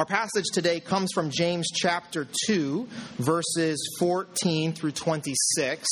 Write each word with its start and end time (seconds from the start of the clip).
Our 0.00 0.06
passage 0.06 0.46
today 0.50 0.80
comes 0.80 1.10
from 1.12 1.28
James 1.28 1.68
chapter 1.70 2.26
2, 2.46 2.88
verses 3.18 3.96
14 3.98 4.72
through 4.72 4.92
26. 4.92 5.86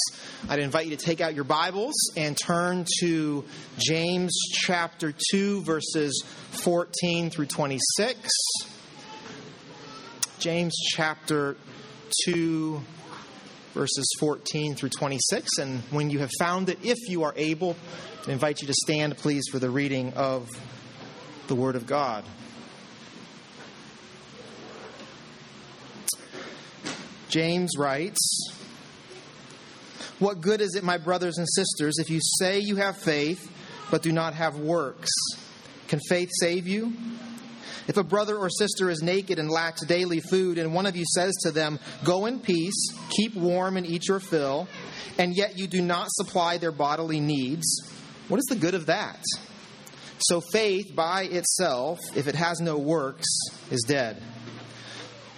I'd 0.49 0.61
invite 0.61 0.87
you 0.87 0.97
to 0.97 1.05
take 1.05 1.21
out 1.21 1.35
your 1.35 1.45
Bibles 1.45 1.93
and 2.17 2.35
turn 2.35 2.87
to 3.01 3.45
James 3.77 4.33
chapter 4.51 5.13
2, 5.31 5.61
verses 5.61 6.25
14 6.53 7.29
through 7.29 7.45
26. 7.45 8.31
James 10.39 10.75
chapter 10.95 11.59
2, 12.25 12.81
verses 13.75 14.11
14 14.19 14.75
through 14.75 14.89
26. 14.89 15.59
And 15.59 15.81
when 15.91 16.09
you 16.09 16.21
have 16.21 16.31
found 16.39 16.71
it, 16.71 16.79
if 16.83 17.11
you 17.11 17.25
are 17.25 17.35
able, 17.37 17.77
I 18.27 18.33
invite 18.33 18.63
you 18.63 18.69
to 18.69 18.75
stand, 18.75 19.19
please, 19.19 19.45
for 19.53 19.59
the 19.59 19.69
reading 19.69 20.15
of 20.15 20.49
the 21.49 21.55
Word 21.55 21.77
of 21.77 21.87
God. 21.87 22.25
James 27.29 27.77
writes, 27.77 28.51
What 30.19 30.41
good 30.41 30.61
is 30.61 30.75
it, 30.75 30.85
my 30.85 30.99
brothers 30.99 31.39
and 31.39 31.47
sisters, 31.49 31.99
if 31.99 32.11
you 32.11 32.21
say 32.39 32.59
you 32.61 32.77
have 32.77 32.97
faith 32.97 33.51
but 33.91 34.03
do 34.03 34.13
not 34.13 34.35
have 34.35 34.59
works? 34.59 35.11
Can 35.89 36.01
faith 36.09 36.31
save 36.41 36.67
you? 36.67 36.93
If 37.87 37.97
a 37.97 38.05
brother 38.05 38.37
or 38.37 38.51
sister 38.51 38.91
is 38.91 39.03
naked 39.03 39.39
and 39.39 39.51
lacks 39.51 39.85
daily 39.87 40.21
food, 40.21 40.59
and 40.59 40.75
one 40.75 40.85
of 40.85 40.95
you 40.95 41.05
says 41.15 41.35
to 41.43 41.51
them, 41.51 41.79
Go 42.05 42.27
in 42.27 42.41
peace, 42.41 42.93
keep 43.09 43.35
warm 43.35 43.79
and 43.79 43.87
eat 43.87 44.09
your 44.09 44.21
fill, 44.21 44.69
and 45.19 45.35
yet 45.35 45.59
you 45.59 45.67
do 45.67 45.81
not 45.81 46.09
supply 46.11 46.59
their 46.59 46.73
bodily 46.73 47.19
needs, 47.19 47.67
what 48.29 48.39
is 48.39 48.45
the 48.45 48.57
good 48.57 48.75
of 48.75 48.87
that? 48.87 49.25
So 50.21 50.43
faith 50.53 50.95
by 50.95 51.23
itself, 51.23 51.99
if 52.15 52.29
it 52.29 52.35
has 52.35 52.61
no 52.61 52.77
works, 52.77 53.27
is 53.71 53.85
dead. 53.87 54.23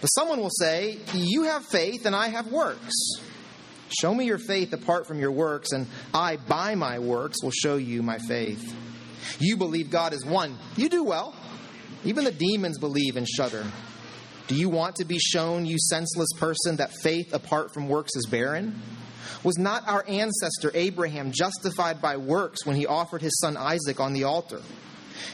But 0.00 0.08
someone 0.08 0.40
will 0.40 0.50
say, 0.50 0.98
You 1.14 1.44
have 1.44 1.64
faith 1.66 2.06
and 2.06 2.14
I 2.16 2.28
have 2.28 2.50
works. 2.50 2.94
Show 4.00 4.14
me 4.14 4.24
your 4.24 4.38
faith 4.38 4.72
apart 4.72 5.06
from 5.06 5.18
your 5.18 5.32
works, 5.32 5.72
and 5.72 5.86
I, 6.14 6.36
by 6.36 6.76
my 6.76 7.00
works, 7.00 7.42
will 7.42 7.50
show 7.50 7.76
you 7.76 8.02
my 8.02 8.18
faith. 8.18 8.74
You 9.40 9.56
believe 9.56 9.90
God 9.90 10.12
is 10.12 10.24
one. 10.24 10.56
You 10.76 10.88
do 10.88 11.02
well. 11.02 11.34
Even 12.04 12.24
the 12.24 12.32
demons 12.32 12.78
believe 12.78 13.16
and 13.16 13.28
shudder. 13.28 13.66
Do 14.46 14.54
you 14.54 14.68
want 14.68 14.96
to 14.96 15.04
be 15.04 15.18
shown, 15.18 15.66
you 15.66 15.76
senseless 15.78 16.30
person, 16.36 16.76
that 16.76 16.92
faith 17.02 17.32
apart 17.32 17.74
from 17.74 17.88
works 17.88 18.16
is 18.16 18.26
barren? 18.26 18.80
Was 19.42 19.58
not 19.58 19.86
our 19.88 20.04
ancestor 20.08 20.70
Abraham 20.74 21.32
justified 21.32 22.00
by 22.00 22.16
works 22.16 22.64
when 22.64 22.76
he 22.76 22.86
offered 22.86 23.22
his 23.22 23.38
son 23.38 23.56
Isaac 23.56 24.00
on 24.00 24.12
the 24.12 24.24
altar? 24.24 24.60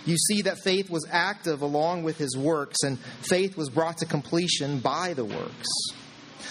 You 0.05 0.17
see 0.17 0.43
that 0.43 0.59
faith 0.63 0.91
was 0.91 1.07
active 1.11 1.63
along 1.63 2.03
with 2.03 2.19
his 2.19 2.37
works, 2.37 2.79
and 2.83 2.99
faith 2.99 3.57
was 3.57 3.69
brought 3.69 3.99
to 3.99 4.07
completion 4.07 4.79
by 4.79 5.15
the 5.15 5.25
works. 5.25 5.69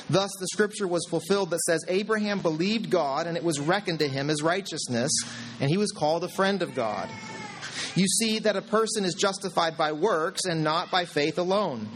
Thus, 0.09 0.29
the 0.39 0.47
scripture 0.47 0.87
was 0.87 1.05
fulfilled 1.09 1.49
that 1.49 1.61
says, 1.61 1.83
Abraham 1.87 2.39
believed 2.39 2.89
God, 2.89 3.27
and 3.27 3.37
it 3.37 3.43
was 3.43 3.59
reckoned 3.59 3.99
to 3.99 4.07
him 4.07 4.29
as 4.29 4.43
righteousness, 4.43 5.11
and 5.59 5.69
he 5.69 5.77
was 5.77 5.91
called 5.91 6.23
a 6.23 6.29
friend 6.29 6.61
of 6.61 6.75
God. 6.75 7.09
You 7.95 8.07
see 8.07 8.39
that 8.39 8.55
a 8.55 8.61
person 8.61 9.05
is 9.05 9.15
justified 9.15 9.77
by 9.77 9.93
works 9.93 10.45
and 10.45 10.63
not 10.63 10.91
by 10.91 11.05
faith 11.05 11.37
alone. 11.37 11.89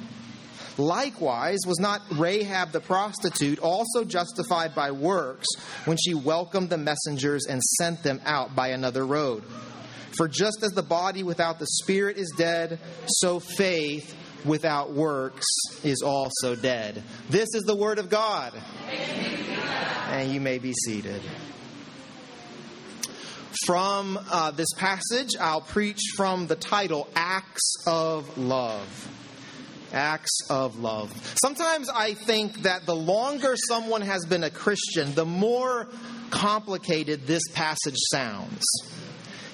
Likewise, 0.78 1.60
was 1.68 1.80
not 1.80 2.02
Rahab 2.12 2.72
the 2.72 2.80
prostitute 2.80 3.60
also 3.60 4.06
justified 4.06 4.74
by 4.74 4.92
works 4.92 5.48
when 5.84 5.98
she 5.98 6.14
welcomed 6.14 6.70
the 6.70 6.78
messengers 6.78 7.48
and 7.48 7.62
sent 7.62 8.02
them 8.02 8.22
out 8.26 8.56
by 8.56 8.70
another 8.70 9.06
road? 9.06 9.44
For 10.18 10.28
just 10.28 10.64
as 10.64 10.72
the 10.72 10.84
body 10.84 11.24
without 11.24 11.60
the 11.60 11.68
spirit 11.68 12.18
is 12.18 12.34
dead, 12.38 12.80
so 13.08 13.40
faith 13.40 14.16
without 14.46 14.92
works 14.92 15.46
is 15.84 16.02
also 16.02 16.56
dead. 16.56 17.04
This 17.30 17.50
is 17.54 17.64
the 17.64 17.76
word 17.76 18.00
of 18.00 18.10
God. 18.10 18.54
And 20.10 20.32
you 20.32 20.42
may 20.42 20.58
be 20.58 20.74
seated. 20.74 21.22
From 23.66 24.20
uh, 24.32 24.52
this 24.52 24.72
passage, 24.78 25.32
I'll 25.40 25.62
preach 25.62 26.00
from 26.16 26.48
the 26.48 26.56
title 26.56 27.08
Acts 27.16 27.74
of 27.86 28.38
Love. 28.38 29.16
Acts 29.92 30.42
of 30.52 30.78
love. 30.78 31.12
Sometimes 31.42 31.90
I 31.90 32.14
think 32.14 32.62
that 32.62 32.86
the 32.86 32.96
longer 32.96 33.56
someone 33.58 34.02
has 34.02 34.24
been 34.26 34.44
a 34.44 34.52
Christian, 34.52 35.16
the 35.16 35.26
more 35.26 35.88
complicated 36.30 37.26
this 37.26 37.42
passage 37.54 37.98
sounds. 38.12 38.64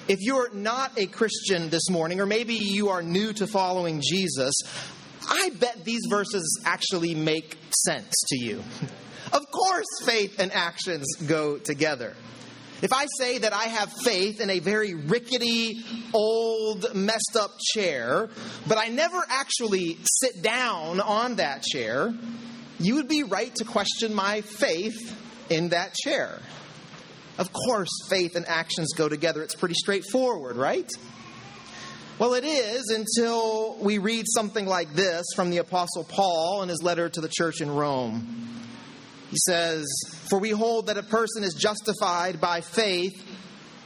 If 0.08 0.20
you're 0.20 0.52
not 0.54 0.92
a 0.96 1.06
Christian 1.06 1.68
this 1.68 1.90
morning, 1.90 2.20
or 2.20 2.26
maybe 2.26 2.54
you 2.54 2.90
are 2.90 3.02
new 3.02 3.32
to 3.32 3.46
following 3.46 4.00
Jesus, 4.00 4.54
I 5.28 5.50
bet 5.58 5.84
these 5.84 6.02
verses 6.08 6.62
actually 6.64 7.16
make 7.16 7.58
sense 7.84 8.12
to 8.28 8.38
you. 8.38 8.62
Of 9.32 9.50
course, 9.50 9.86
faith 10.04 10.38
and 10.38 10.52
actions 10.52 11.16
go 11.26 11.58
together. 11.58 12.14
If 12.82 12.92
I 12.92 13.06
say 13.18 13.38
that 13.38 13.52
I 13.52 13.64
have 13.64 13.92
faith 14.04 14.40
in 14.40 14.48
a 14.48 14.60
very 14.60 14.94
rickety, 14.94 15.82
old, 16.12 16.94
messed 16.94 17.36
up 17.36 17.50
chair, 17.74 18.28
but 18.68 18.78
I 18.78 18.88
never 18.88 19.24
actually 19.28 19.98
sit 20.04 20.40
down 20.42 21.00
on 21.00 21.36
that 21.36 21.62
chair, 21.62 22.14
you 22.78 22.94
would 22.96 23.08
be 23.08 23.24
right 23.24 23.52
to 23.56 23.64
question 23.64 24.14
my 24.14 24.42
faith 24.42 25.16
in 25.50 25.70
that 25.70 25.94
chair. 25.94 26.38
Of 27.38 27.52
course, 27.52 27.90
faith 28.08 28.34
and 28.36 28.46
actions 28.46 28.92
go 28.94 29.08
together. 29.08 29.42
It's 29.42 29.54
pretty 29.54 29.74
straightforward, 29.74 30.56
right? 30.56 30.88
Well, 32.18 32.32
it 32.32 32.44
is 32.44 32.88
until 32.88 33.76
we 33.78 33.98
read 33.98 34.24
something 34.26 34.64
like 34.64 34.94
this 34.94 35.26
from 35.34 35.50
the 35.50 35.58
Apostle 35.58 36.04
Paul 36.04 36.62
in 36.62 36.70
his 36.70 36.82
letter 36.82 37.10
to 37.10 37.20
the 37.20 37.28
church 37.28 37.60
in 37.60 37.70
Rome. 37.70 38.46
He 39.30 39.36
says, 39.44 39.86
For 40.30 40.38
we 40.38 40.50
hold 40.50 40.86
that 40.86 40.96
a 40.96 41.02
person 41.02 41.44
is 41.44 41.52
justified 41.52 42.40
by 42.40 42.62
faith 42.62 43.12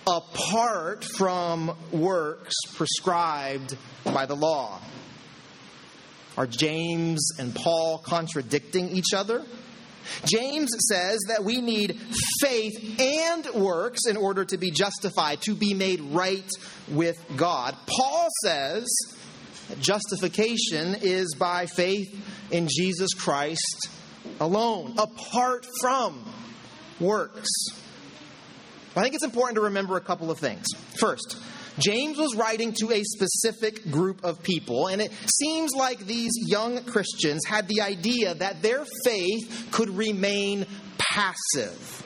apart 0.06 1.05
from 1.05 1.77
works 1.91 2.55
prescribed 2.77 3.77
by 4.05 4.27
the 4.27 4.37
law. 4.37 4.81
Are 6.37 6.47
James 6.47 7.32
and 7.38 7.55
Paul 7.55 7.99
contradicting 7.99 8.91
each 8.91 9.12
other? 9.15 9.44
James 10.25 10.71
says 10.88 11.21
that 11.28 11.44
we 11.44 11.61
need 11.61 12.00
faith 12.41 13.00
and 13.00 13.47
works 13.55 14.06
in 14.06 14.16
order 14.16 14.44
to 14.44 14.56
be 14.56 14.71
justified, 14.71 15.41
to 15.43 15.55
be 15.55 15.75
made 15.75 16.00
right 16.00 16.49
with 16.88 17.16
God. 17.37 17.77
Paul 17.87 18.28
says 18.44 18.88
justification 19.81 20.97
is 21.00 21.34
by 21.34 21.66
faith 21.66 22.09
in 22.50 22.69
Jesus 22.69 23.15
Christ 23.15 23.88
alone, 24.41 24.94
apart 24.99 25.66
from 25.81 26.25
works. 26.99 27.49
I 28.97 29.03
think 29.03 29.15
it's 29.15 29.25
important 29.25 29.55
to 29.56 29.62
remember 29.62 29.97
a 29.97 30.00
couple 30.00 30.31
of 30.31 30.38
things. 30.38 30.67
First, 30.99 31.37
James 31.81 32.19
was 32.19 32.35
writing 32.35 32.73
to 32.81 32.93
a 32.93 33.03
specific 33.03 33.91
group 33.91 34.25
of 34.25 34.43
people, 34.43 34.87
and 34.89 35.01
it 35.01 35.13
seems 35.39 35.73
like 35.75 36.07
these 36.07 36.33
young 36.47 36.85
Christians 36.85 37.45
had 37.47 37.69
the 37.69 37.81
idea 37.81 38.35
that 38.35 38.63
their 38.63 38.85
faith 39.05 39.69
could 39.71 39.91
remain 39.91 40.67
passive. 40.99 41.97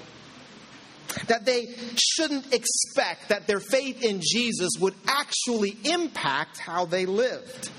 That 1.29 1.45
they 1.47 1.67
shouldn't 1.97 2.53
expect 2.53 3.29
that 3.29 3.47
their 3.47 3.61
faith 3.61 4.03
in 4.03 4.21
Jesus 4.21 4.73
would 4.81 4.95
actually 5.07 5.77
impact 5.85 6.59
how 6.59 6.87
they 6.87 7.06
lived. 7.06 7.71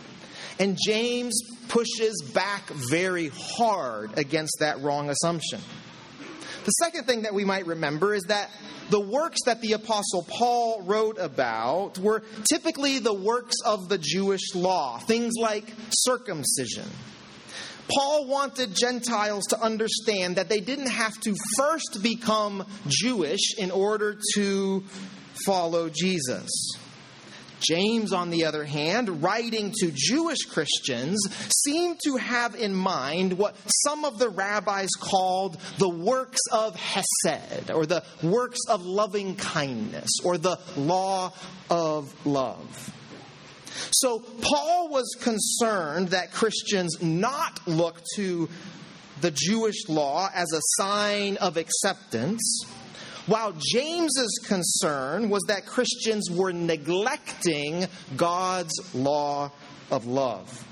And 0.59 0.77
James 0.85 1.37
pushes 1.67 2.21
back 2.33 2.67
very 2.69 3.29
hard 3.57 4.17
against 4.17 4.57
that 4.59 4.81
wrong 4.81 5.09
assumption. 5.09 5.59
The 6.65 6.71
second 6.71 7.05
thing 7.05 7.21
that 7.21 7.33
we 7.35 7.45
might 7.45 7.67
remember 7.67 8.15
is 8.15 8.23
that 8.23 8.49
the 8.89 8.99
works 8.99 9.37
that 9.45 9.61
the 9.61 9.73
Apostle 9.73 10.25
Paul 10.27 10.81
wrote 10.81 11.19
about 11.19 11.99
were 11.99 12.23
typically 12.49 12.97
the 12.97 13.13
works 13.13 13.55
of 13.63 13.87
the 13.87 13.99
Jewish 13.99 14.55
law, 14.55 14.97
things 14.97 15.33
like 15.39 15.71
circumcision. 15.91 16.89
Paul 17.87 18.27
wanted 18.27 18.75
Gentiles 18.75 19.43
to 19.49 19.61
understand 19.61 20.37
that 20.37 20.49
they 20.49 20.59
didn't 20.59 20.89
have 20.89 21.13
to 21.21 21.35
first 21.55 21.99
become 22.01 22.65
Jewish 22.87 23.53
in 23.59 23.69
order 23.69 24.17
to 24.33 24.83
follow 25.45 25.89
Jesus. 25.89 26.49
James, 27.67 28.13
on 28.13 28.29
the 28.29 28.45
other 28.45 28.63
hand, 28.63 29.23
writing 29.23 29.73
to 29.79 29.91
Jewish 29.93 30.43
Christians, 30.45 31.19
seemed 31.63 31.99
to 32.05 32.17
have 32.17 32.55
in 32.55 32.73
mind 32.73 33.33
what 33.33 33.55
some 33.83 34.05
of 34.05 34.19
the 34.19 34.29
rabbis 34.29 34.89
called 34.99 35.59
the 35.77 35.89
works 35.89 36.41
of 36.51 36.75
Hesed, 36.75 37.71
or 37.71 37.85
the 37.85 38.03
works 38.21 38.59
of 38.69 38.85
loving 38.85 39.35
kindness, 39.35 40.09
or 40.23 40.37
the 40.37 40.59
law 40.77 41.33
of 41.69 42.13
love. 42.25 42.91
So, 43.91 44.19
Paul 44.19 44.89
was 44.89 45.17
concerned 45.21 46.09
that 46.09 46.31
Christians 46.31 47.01
not 47.01 47.67
look 47.67 48.01
to 48.15 48.49
the 49.21 49.31
Jewish 49.31 49.87
law 49.89 50.29
as 50.33 50.51
a 50.53 50.61
sign 50.81 51.37
of 51.37 51.57
acceptance 51.57 52.65
while 53.27 53.53
James's 53.57 54.39
concern 54.45 55.29
was 55.29 55.43
that 55.47 55.65
Christians 55.65 56.29
were 56.29 56.53
neglecting 56.53 57.87
God's 58.15 58.73
law 58.93 59.51
of 59.89 60.05
love. 60.05 60.63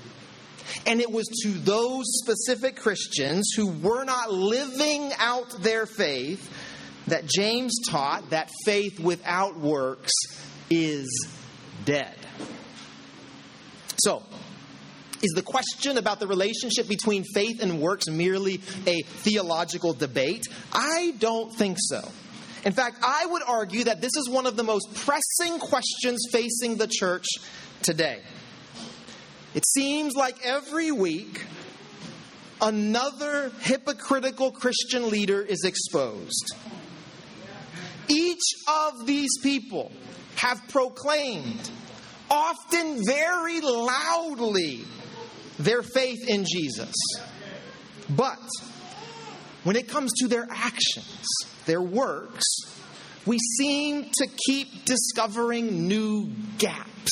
And 0.86 1.00
it 1.00 1.10
was 1.10 1.26
to 1.42 1.50
those 1.50 2.04
specific 2.06 2.76
Christians 2.76 3.52
who 3.56 3.66
were 3.66 4.04
not 4.04 4.32
living 4.32 5.12
out 5.18 5.62
their 5.62 5.86
faith 5.86 6.50
that 7.06 7.26
James 7.26 7.74
taught 7.88 8.30
that 8.30 8.50
faith 8.64 8.98
without 8.98 9.58
works 9.58 10.12
is 10.70 11.28
dead. 11.84 12.16
So, 14.02 14.22
is 15.22 15.32
the 15.34 15.42
question 15.42 15.96
about 15.96 16.20
the 16.20 16.26
relationship 16.26 16.88
between 16.88 17.24
faith 17.34 17.62
and 17.62 17.80
works 17.80 18.08
merely 18.08 18.60
a 18.86 19.02
theological 19.02 19.92
debate? 19.92 20.46
I 20.72 21.14
don't 21.18 21.54
think 21.54 21.78
so. 21.80 22.06
In 22.64 22.72
fact, 22.72 22.96
I 23.02 23.26
would 23.26 23.42
argue 23.46 23.84
that 23.84 24.00
this 24.00 24.16
is 24.16 24.28
one 24.28 24.46
of 24.46 24.56
the 24.56 24.62
most 24.62 24.94
pressing 24.94 25.58
questions 25.58 26.26
facing 26.32 26.76
the 26.76 26.86
church 26.86 27.26
today. 27.82 28.20
It 29.54 29.66
seems 29.66 30.14
like 30.16 30.36
every 30.44 30.90
week, 30.90 31.44
another 32.60 33.52
hypocritical 33.60 34.50
Christian 34.50 35.10
leader 35.10 35.42
is 35.42 35.64
exposed. 35.64 36.54
Each 38.08 38.42
of 38.68 39.06
these 39.06 39.30
people 39.42 39.92
have 40.36 40.60
proclaimed, 40.68 41.70
often 42.30 43.04
very 43.06 43.60
loudly, 43.60 44.84
their 45.58 45.82
faith 45.82 46.28
in 46.28 46.44
Jesus. 46.44 46.94
But 48.08 48.38
when 49.64 49.76
it 49.76 49.88
comes 49.88 50.12
to 50.20 50.28
their 50.28 50.46
actions, 50.50 51.26
their 51.66 51.82
works, 51.82 52.44
we 53.26 53.38
seem 53.38 54.10
to 54.12 54.28
keep 54.46 54.84
discovering 54.84 55.88
new 55.88 56.30
gaps. 56.58 57.10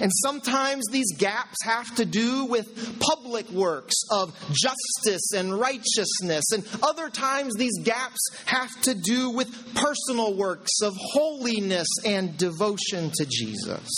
And 0.00 0.10
sometimes 0.22 0.84
these 0.90 1.12
gaps 1.18 1.56
have 1.64 1.94
to 1.96 2.04
do 2.04 2.44
with 2.44 3.00
public 3.00 3.50
works 3.50 3.94
of 4.12 4.32
justice 4.52 5.32
and 5.34 5.58
righteousness. 5.58 6.52
And 6.52 6.64
other 6.82 7.10
times 7.10 7.54
these 7.56 7.76
gaps 7.82 8.20
have 8.46 8.80
to 8.82 8.94
do 8.94 9.30
with 9.30 9.74
personal 9.74 10.36
works 10.36 10.80
of 10.82 10.94
holiness 10.96 11.88
and 12.04 12.36
devotion 12.36 13.10
to 13.14 13.26
Jesus. 13.26 13.88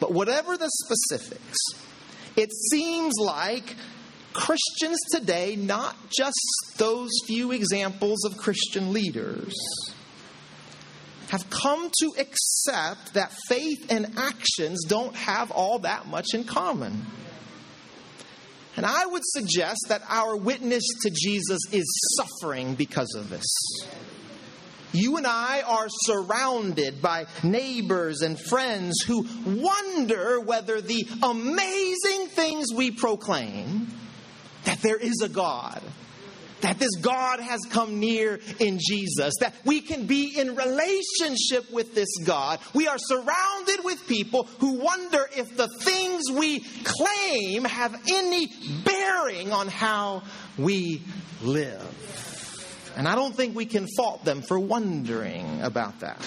But 0.00 0.12
whatever 0.12 0.56
the 0.56 0.70
specifics, 0.84 1.58
it 2.36 2.50
seems 2.70 3.14
like 3.20 3.76
Christians 4.32 4.98
today, 5.12 5.56
not 5.56 5.96
just 6.16 6.38
those 6.76 7.10
few 7.26 7.52
examples 7.52 8.24
of 8.24 8.36
Christian 8.36 8.92
leaders, 8.92 9.54
have 11.30 11.48
come 11.50 11.90
to 12.00 12.12
accept 12.18 13.14
that 13.14 13.32
faith 13.48 13.90
and 13.90 14.18
actions 14.18 14.84
don't 14.86 15.14
have 15.14 15.50
all 15.50 15.80
that 15.80 16.06
much 16.06 16.34
in 16.34 16.44
common. 16.44 17.06
And 18.76 18.86
I 18.86 19.06
would 19.06 19.22
suggest 19.24 19.86
that 19.88 20.02
our 20.08 20.36
witness 20.36 20.84
to 21.02 21.10
Jesus 21.10 21.60
is 21.72 22.16
suffering 22.16 22.74
because 22.74 23.14
of 23.14 23.30
this. 23.30 23.46
You 24.92 25.16
and 25.18 25.26
I 25.26 25.62
are 25.62 25.86
surrounded 25.88 27.00
by 27.00 27.26
neighbors 27.44 28.22
and 28.22 28.38
friends 28.40 29.00
who 29.06 29.24
wonder 29.44 30.40
whether 30.40 30.80
the 30.80 31.06
amazing 31.22 32.28
things 32.28 32.72
we 32.74 32.90
proclaim 32.90 33.86
that 34.70 34.82
there 34.82 34.96
is 34.96 35.20
a 35.20 35.28
God, 35.28 35.82
that 36.60 36.78
this 36.78 36.94
God 37.00 37.40
has 37.40 37.60
come 37.70 37.98
near 37.98 38.38
in 38.60 38.78
Jesus, 38.78 39.34
that 39.40 39.52
we 39.64 39.80
can 39.80 40.06
be 40.06 40.38
in 40.38 40.54
relationship 40.54 41.72
with 41.72 41.92
this 41.92 42.08
God. 42.24 42.60
We 42.72 42.86
are 42.86 42.98
surrounded 42.98 43.82
with 43.82 44.06
people 44.06 44.44
who 44.60 44.74
wonder 44.74 45.28
if 45.36 45.56
the 45.56 45.66
things 45.80 46.30
we 46.30 46.60
claim 46.84 47.64
have 47.64 48.00
any 48.12 48.46
bearing 48.84 49.52
on 49.52 49.66
how 49.66 50.22
we 50.56 51.02
live. 51.42 52.92
And 52.96 53.08
I 53.08 53.16
don't 53.16 53.34
think 53.34 53.56
we 53.56 53.66
can 53.66 53.88
fault 53.96 54.24
them 54.24 54.40
for 54.40 54.58
wondering 54.58 55.62
about 55.62 55.98
that. 56.00 56.24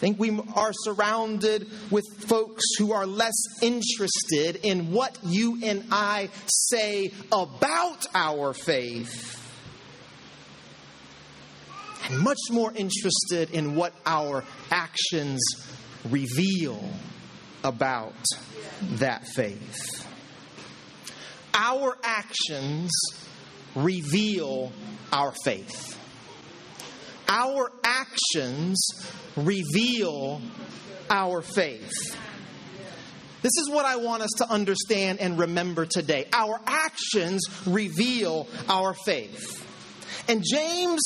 I 0.00 0.02
think 0.02 0.18
we 0.18 0.40
are 0.56 0.72
surrounded 0.72 1.68
with 1.90 2.06
folks 2.20 2.62
who 2.78 2.92
are 2.92 3.06
less 3.06 3.34
interested 3.60 4.64
in 4.64 4.92
what 4.92 5.18
you 5.22 5.60
and 5.62 5.84
I 5.92 6.30
say 6.46 7.12
about 7.30 8.06
our 8.14 8.54
faith 8.54 9.36
and 12.08 12.18
much 12.18 12.38
more 12.50 12.72
interested 12.74 13.50
in 13.50 13.74
what 13.74 13.92
our 14.06 14.42
actions 14.70 15.38
reveal 16.08 16.82
about 17.62 18.14
that 18.92 19.28
faith. 19.28 20.06
Our 21.52 21.98
actions 22.02 22.90
reveal 23.74 24.72
our 25.12 25.34
faith. 25.44 25.99
Our 27.30 27.70
actions 27.84 28.88
reveal 29.36 30.40
our 31.08 31.42
faith. 31.42 31.92
This 33.42 33.52
is 33.56 33.70
what 33.70 33.86
I 33.86 33.96
want 33.96 34.24
us 34.24 34.32
to 34.38 34.50
understand 34.50 35.20
and 35.20 35.38
remember 35.38 35.86
today. 35.86 36.26
Our 36.32 36.60
actions 36.66 37.42
reveal 37.66 38.48
our 38.68 38.94
faith. 39.06 39.64
And 40.28 40.42
James 40.44 41.00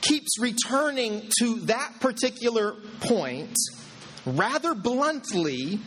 keeps 0.00 0.40
returning 0.40 1.30
to 1.38 1.60
that 1.60 2.00
particular 2.00 2.74
point 3.02 3.54
rather 4.26 4.74
bluntly 4.74 5.78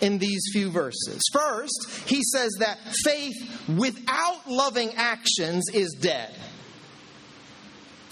in 0.00 0.18
these 0.18 0.40
few 0.52 0.72
verses. 0.72 1.22
First, 1.32 1.88
he 2.06 2.20
says 2.24 2.50
that 2.58 2.78
faith 3.04 3.68
without 3.68 4.48
loving 4.48 4.92
actions 4.96 5.66
is 5.72 5.96
dead. 6.00 6.34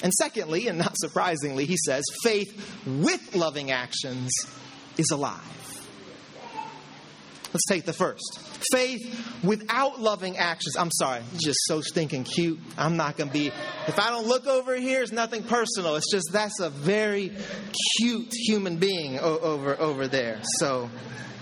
And 0.03 0.13
secondly, 0.13 0.69
and 0.69 0.79
not 0.79 0.97
surprisingly, 0.97 1.65
he 1.65 1.77
says 1.77 2.05
faith 2.23 2.81
with 2.87 3.35
loving 3.35 3.71
actions 3.71 4.31
is 4.97 5.11
alive. 5.11 5.43
Let's 7.53 7.65
take 7.67 7.85
the 7.85 7.95
first. 7.95 8.41
Faith 8.73 9.43
without 9.43 10.01
loving 10.01 10.37
actions. 10.37 10.77
I'm 10.77 10.91
sorry, 10.91 11.23
just 11.43 11.59
so 11.63 11.81
stinking 11.81 12.25
cute. 12.25 12.59
I'm 12.77 12.97
not 12.97 13.17
going 13.17 13.31
to 13.31 13.33
be, 13.33 13.47
if 13.47 13.99
I 13.99 14.11
don't 14.11 14.27
look 14.27 14.47
over 14.47 14.77
here, 14.77 15.03
it's 15.03 15.13
nothing 15.13 15.43
personal. 15.43 15.97
It's 15.97 16.11
just 16.13 16.29
that's 16.31 16.61
a 16.61 16.69
very 16.69 17.33
cute 17.99 18.33
human 18.33 18.77
being 18.77 19.19
over, 19.19 19.79
over 19.81 20.09
there. 20.09 20.41
So 20.59 20.91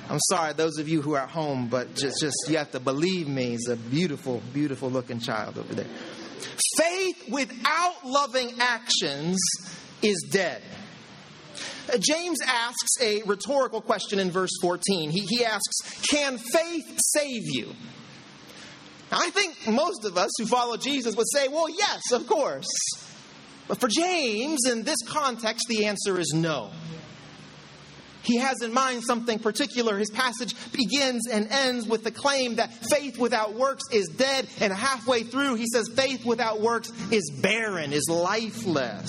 I'm 0.09 0.21
sorry, 0.31 0.53
those 0.53 0.79
of 0.79 0.89
you 0.89 1.03
who 1.03 1.15
are 1.15 1.23
at 1.23 1.31
home, 1.31 1.67
but 1.67 1.97
just, 1.97 2.21
just 2.21 2.37
you 2.49 2.57
have 2.59 2.71
to 2.71 2.81
believe 2.81 3.27
me. 3.27 3.51
He's 3.51 3.69
a 3.69 3.77
beautiful, 3.77 4.41
beautiful 4.55 4.89
looking 4.89 5.19
child 5.19 5.59
over 5.59 5.75
there. 5.75 5.87
Faith 6.77 7.29
without 7.29 8.05
loving 8.05 8.53
actions 8.61 9.39
is 10.03 10.27
dead. 10.31 10.63
Uh, 11.93 11.99
James 11.99 12.39
asks 12.45 13.01
a 13.01 13.23
rhetorical 13.23 13.81
question 13.81 14.19
in 14.19 14.31
verse 14.31 14.51
14. 14.61 15.11
He, 15.11 15.21
he 15.21 15.45
asks, 15.45 15.81
Can 16.11 16.39
faith 16.39 16.99
save 16.99 17.43
you? 17.45 17.73
I 19.13 19.31
think 19.31 19.69
most 19.69 20.05
of 20.05 20.19
us 20.19 20.31
who 20.39 20.47
follow 20.47 20.77
Jesus 20.77 21.15
would 21.17 21.29
say, 21.33 21.49
Well, 21.49 21.69
yes, 21.69 22.13
of 22.13 22.27
course. 22.27 22.69
But 23.69 23.81
for 23.81 23.89
James, 23.89 24.61
in 24.69 24.83
this 24.85 24.99
context, 25.07 25.67
the 25.69 25.87
answer 25.87 26.19
is 26.19 26.33
no 26.35 26.71
he 28.27 28.39
has 28.39 28.61
in 28.61 28.73
mind 28.73 29.05
something 29.05 29.39
particular. 29.39 29.99
His 29.99 30.11
passage 30.11 30.55
begins 30.73 31.29
and 31.31 31.49
ends 31.51 31.87
with 31.87 32.05
the 32.05 32.11
claim 32.11 32.57
that 32.57 32.73
faith 32.91 33.19
without 33.19 33.55
works 33.55 33.85
is 33.93 34.09
dead, 34.09 34.49
and 34.61 34.73
halfway 34.73 35.23
through, 35.23 35.55
he 35.55 35.67
says 35.73 35.89
faith 35.95 36.27
without 36.27 36.61
works 36.61 36.91
is 37.13 37.31
barren, 37.41 37.93
is 37.93 38.09
lifeless. 38.09 39.09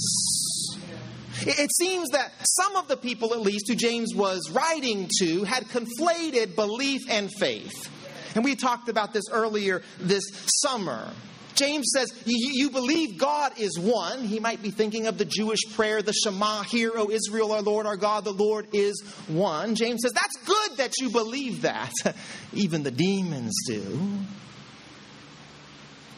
It 1.41 1.71
seems 1.71 2.09
that 2.09 2.31
some 2.43 2.75
of 2.75 2.88
the 2.88 2.97
people, 2.97 3.33
at 3.33 3.41
least, 3.41 3.67
who 3.67 3.75
James 3.75 4.13
was 4.15 4.50
writing 4.51 5.09
to, 5.19 5.43
had 5.43 5.65
conflated 5.65 6.55
belief 6.55 7.01
and 7.09 7.29
faith. 7.39 7.91
And 8.36 8.43
we 8.43 8.55
talked 8.55 8.89
about 8.89 9.13
this 9.13 9.25
earlier 9.31 9.81
this 10.00 10.24
summer. 10.62 11.09
James 11.57 11.87
says, 11.93 12.13
You 12.25 12.69
believe 12.69 13.17
God 13.17 13.59
is 13.59 13.77
one. 13.77 14.23
He 14.23 14.39
might 14.39 14.61
be 14.61 14.69
thinking 14.69 15.07
of 15.07 15.17
the 15.17 15.25
Jewish 15.25 15.59
prayer, 15.73 16.01
the 16.01 16.13
Shema, 16.13 16.63
Hear, 16.63 16.91
O 16.95 17.09
Israel, 17.09 17.51
our 17.51 17.61
Lord, 17.61 17.85
our 17.85 17.97
God, 17.97 18.23
the 18.23 18.31
Lord 18.31 18.67
is 18.73 19.01
one. 19.27 19.75
James 19.75 20.01
says, 20.03 20.13
That's 20.13 20.37
good 20.45 20.77
that 20.77 20.93
you 20.99 21.09
believe 21.09 21.63
that. 21.63 21.91
Even 22.53 22.83
the 22.83 22.91
demons 22.91 23.55
do. 23.67 23.99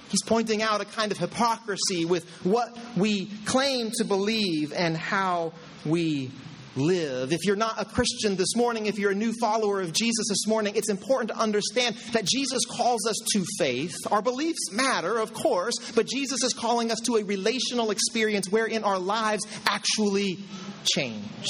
He's 0.09 0.23
pointing 0.23 0.61
out 0.61 0.81
a 0.81 0.85
kind 0.85 1.11
of 1.11 1.19
hypocrisy 1.19 2.03
with 2.03 2.27
what 2.43 2.77
we 2.97 3.27
claim 3.45 3.91
to 3.97 4.03
believe 4.03 4.73
and 4.73 4.97
how 4.97 5.53
we 5.85 6.31
live. 6.75 7.33
If 7.33 7.45
you're 7.45 7.55
not 7.55 7.81
a 7.81 7.85
Christian 7.85 8.35
this 8.35 8.55
morning, 8.55 8.85
if 8.85 8.97
you're 8.97 9.11
a 9.11 9.15
new 9.15 9.33
follower 9.39 9.81
of 9.81 9.93
Jesus 9.93 10.27
this 10.29 10.47
morning, 10.47 10.75
it's 10.75 10.89
important 10.89 11.31
to 11.31 11.37
understand 11.37 11.95
that 12.13 12.25
Jesus 12.25 12.63
calls 12.65 13.05
us 13.07 13.15
to 13.33 13.43
faith. 13.57 13.95
Our 14.11 14.21
beliefs 14.21 14.71
matter, 14.71 15.17
of 15.17 15.33
course, 15.33 15.73
but 15.95 16.07
Jesus 16.07 16.43
is 16.43 16.53
calling 16.53 16.91
us 16.91 16.99
to 17.01 17.17
a 17.17 17.23
relational 17.23 17.91
experience 17.91 18.49
wherein 18.49 18.83
our 18.83 18.99
lives 18.99 19.45
actually 19.65 20.39
change, 20.83 21.47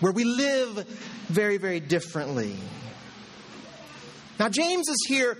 where 0.00 0.12
we 0.12 0.24
live 0.24 0.86
very, 1.28 1.58
very 1.58 1.80
differently. 1.80 2.56
Now, 4.38 4.48
James 4.48 4.88
is 4.88 5.06
here 5.06 5.36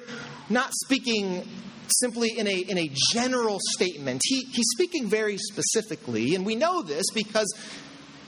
not 0.51 0.71
speaking 0.85 1.49
simply 1.89 2.31
in 2.37 2.47
a, 2.47 2.57
in 2.57 2.79
a 2.79 2.91
general 3.13 3.59
statement. 3.73 4.21
He, 4.25 4.43
he's 4.53 4.67
speaking 4.75 5.09
very 5.09 5.39
specifically, 5.39 6.35
and 6.35 6.45
we 6.45 6.55
know 6.55 6.83
this 6.83 7.07
because 7.15 7.53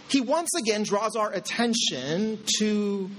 he 0.08 0.20
once 0.20 0.50
again 0.58 0.82
draws 0.82 1.16
our 1.16 1.32
attention 1.32 2.38
to 2.58 3.10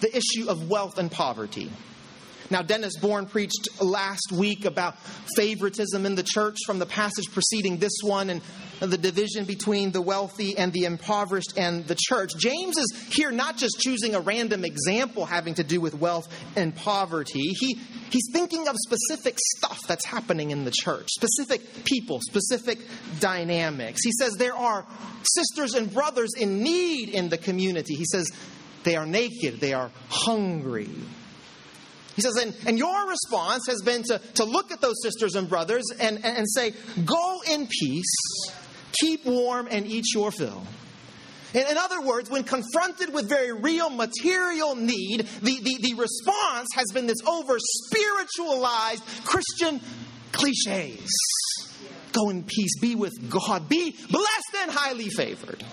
the 0.00 0.16
issue 0.16 0.48
of 0.48 0.68
wealth 0.68 0.98
and 0.98 1.10
poverty. 1.10 1.70
Now, 2.52 2.60
Dennis 2.60 2.98
Bourne 2.98 3.24
preached 3.24 3.80
last 3.80 4.30
week 4.30 4.66
about 4.66 4.98
favoritism 5.36 6.04
in 6.04 6.16
the 6.16 6.22
church 6.22 6.58
from 6.66 6.78
the 6.78 6.84
passage 6.84 7.24
preceding 7.32 7.78
this 7.78 8.00
one 8.02 8.28
and 8.28 8.42
the 8.78 8.98
division 8.98 9.46
between 9.46 9.90
the 9.90 10.02
wealthy 10.02 10.58
and 10.58 10.70
the 10.70 10.84
impoverished 10.84 11.54
and 11.56 11.86
the 11.86 11.96
church. 11.98 12.32
James 12.36 12.76
is 12.76 13.08
here 13.10 13.30
not 13.30 13.56
just 13.56 13.80
choosing 13.80 14.14
a 14.14 14.20
random 14.20 14.66
example 14.66 15.24
having 15.24 15.54
to 15.54 15.64
do 15.64 15.80
with 15.80 15.94
wealth 15.94 16.28
and 16.54 16.76
poverty. 16.76 17.54
He, 17.58 17.80
he's 18.10 18.28
thinking 18.34 18.68
of 18.68 18.76
specific 18.76 19.38
stuff 19.56 19.80
that's 19.88 20.04
happening 20.04 20.50
in 20.50 20.66
the 20.66 20.72
church, 20.72 21.08
specific 21.08 21.84
people, 21.84 22.20
specific 22.20 22.80
dynamics. 23.18 24.04
He 24.04 24.12
says 24.12 24.34
there 24.34 24.54
are 24.54 24.84
sisters 25.22 25.72
and 25.72 25.90
brothers 25.90 26.34
in 26.38 26.62
need 26.62 27.08
in 27.08 27.30
the 27.30 27.38
community. 27.38 27.94
He 27.94 28.04
says 28.04 28.30
they 28.84 28.96
are 28.96 29.06
naked, 29.06 29.58
they 29.58 29.72
are 29.72 29.90
hungry. 30.10 30.90
He 32.14 32.22
says, 32.22 32.36
and, 32.36 32.54
and 32.66 32.78
your 32.78 33.08
response 33.08 33.66
has 33.68 33.80
been 33.82 34.02
to, 34.04 34.18
to 34.34 34.44
look 34.44 34.70
at 34.70 34.80
those 34.80 35.02
sisters 35.02 35.34
and 35.34 35.48
brothers 35.48 35.84
and, 35.98 36.16
and, 36.24 36.36
and 36.38 36.50
say, 36.50 36.72
Go 37.04 37.40
in 37.50 37.66
peace, 37.66 38.14
keep 39.00 39.24
warm, 39.24 39.68
and 39.70 39.86
eat 39.86 40.04
your 40.14 40.30
fill. 40.30 40.62
In, 41.54 41.66
in 41.68 41.76
other 41.78 42.00
words, 42.00 42.30
when 42.30 42.44
confronted 42.44 43.12
with 43.12 43.28
very 43.28 43.52
real 43.52 43.90
material 43.90 44.74
need, 44.76 45.26
the, 45.42 45.60
the, 45.60 45.78
the 45.80 45.94
response 45.94 46.68
has 46.74 46.86
been 46.92 47.06
this 47.06 47.20
over 47.26 47.56
spiritualized 47.58 49.02
Christian 49.24 49.80
cliches. 50.32 51.10
Go 52.12 52.28
in 52.28 52.42
peace, 52.42 52.78
be 52.78 52.94
with 52.94 53.12
God, 53.30 53.68
be 53.70 53.96
blessed 54.10 54.56
and 54.60 54.70
highly 54.70 55.08
favored 55.08 55.64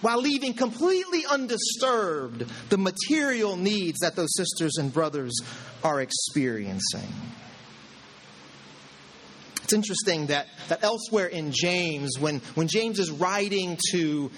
while 0.00 0.20
leaving 0.20 0.54
completely 0.54 1.24
undisturbed 1.26 2.44
the 2.68 2.78
material 2.78 3.56
needs 3.56 3.98
that 4.00 4.16
those 4.16 4.34
sisters 4.36 4.76
and 4.78 4.92
brothers 4.92 5.40
are 5.82 6.00
experiencing. 6.00 7.12
It's 9.62 9.74
interesting 9.74 10.26
that, 10.28 10.46
that 10.68 10.82
elsewhere 10.82 11.26
in 11.26 11.52
James, 11.52 12.18
when, 12.18 12.40
when 12.54 12.68
James 12.68 12.98
is 12.98 13.10
writing 13.10 13.78
to 13.92 14.30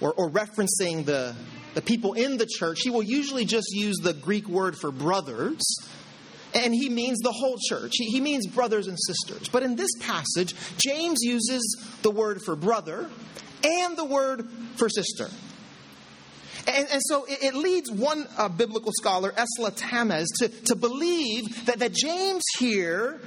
or, 0.00 0.12
or 0.14 0.30
referencing 0.30 1.04
the, 1.04 1.36
the 1.74 1.82
people 1.82 2.14
in 2.14 2.38
the 2.38 2.46
church, 2.46 2.80
he 2.82 2.90
will 2.90 3.02
usually 3.02 3.44
just 3.44 3.68
use 3.72 3.98
the 4.02 4.12
Greek 4.12 4.48
word 4.48 4.76
for 4.76 4.90
brothers. 4.90 5.60
And 6.54 6.74
he 6.74 6.88
means 6.88 7.18
the 7.18 7.30
whole 7.30 7.56
church. 7.68 7.92
He, 7.94 8.06
he 8.06 8.20
means 8.20 8.46
brothers 8.46 8.88
and 8.88 8.98
sisters. 9.06 9.48
But 9.48 9.62
in 9.62 9.76
this 9.76 9.90
passage, 10.00 10.54
James 10.78 11.18
uses 11.22 11.86
the 12.02 12.10
word 12.10 12.40
for 12.42 12.56
brother 12.56 13.08
and 13.64 13.96
the 13.96 14.04
word 14.04 14.48
for 14.76 14.88
sister. 14.88 15.28
And, 16.66 16.86
and 16.92 17.02
so 17.04 17.24
it, 17.24 17.42
it, 17.42 17.54
leads 17.54 17.90
one 17.90 18.26
uh, 18.36 18.48
biblical 18.48 18.92
scholar, 18.92 19.32
Elsa 19.36 19.72
Tamez, 19.72 20.26
to, 20.38 20.48
to 20.48 20.76
believe 20.76 21.66
that, 21.66 21.78
that 21.78 21.94
James 21.94 22.42
here 22.58 23.20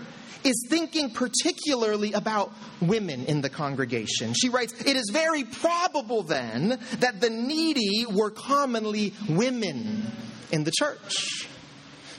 is 0.44 0.68
thinking 0.70 1.12
particularly 1.12 2.14
about 2.14 2.52
women 2.82 3.26
in 3.26 3.42
the 3.42 3.50
congregation. 3.50 4.34
She 4.34 4.50
writes, 4.50 4.74
It 4.82 4.96
is 4.96 5.10
very 5.12 5.44
probable 5.44 6.24
then 6.24 6.80
that 7.00 7.20
the 7.20 7.30
needy 7.30 8.06
were 8.06 8.30
commonly 8.30 9.14
women 9.30 10.12
in 10.52 10.64
the 10.64 10.72
church. 10.72 11.48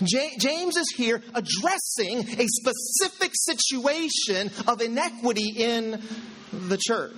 James 0.03 0.77
is 0.77 0.93
here 0.97 1.23
addressing 1.35 2.41
a 2.41 2.47
specific 2.49 3.31
situation 3.35 4.51
of 4.67 4.81
inequity 4.81 5.53
in 5.57 6.03
the 6.51 6.77
church 6.77 7.15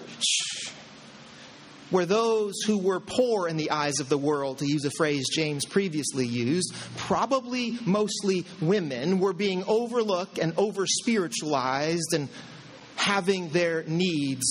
where 1.95 2.07
those 2.07 2.55
who 2.67 2.77
were 2.77 2.99
poor 2.99 3.47
in 3.47 3.57
the 3.57 3.71
eyes 3.71 4.01
of 4.01 4.09
the 4.09 4.19
world, 4.19 4.59
to 4.59 4.67
use 4.67 4.85
a 4.85 4.91
phrase 4.91 5.29
James 5.33 5.65
previously 5.65 6.27
used, 6.27 6.75
probably 6.97 7.79
mostly 7.87 8.45
women, 8.61 9.21
were 9.21 9.33
being 9.33 9.63
overlooked 9.69 10.39
and 10.39 10.53
over 10.57 10.89
spiritualized 10.89 12.13
and 12.13 12.29
having 12.97 13.49
their 13.51 13.85
needs 13.85 14.45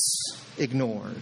ignored. 0.58 1.22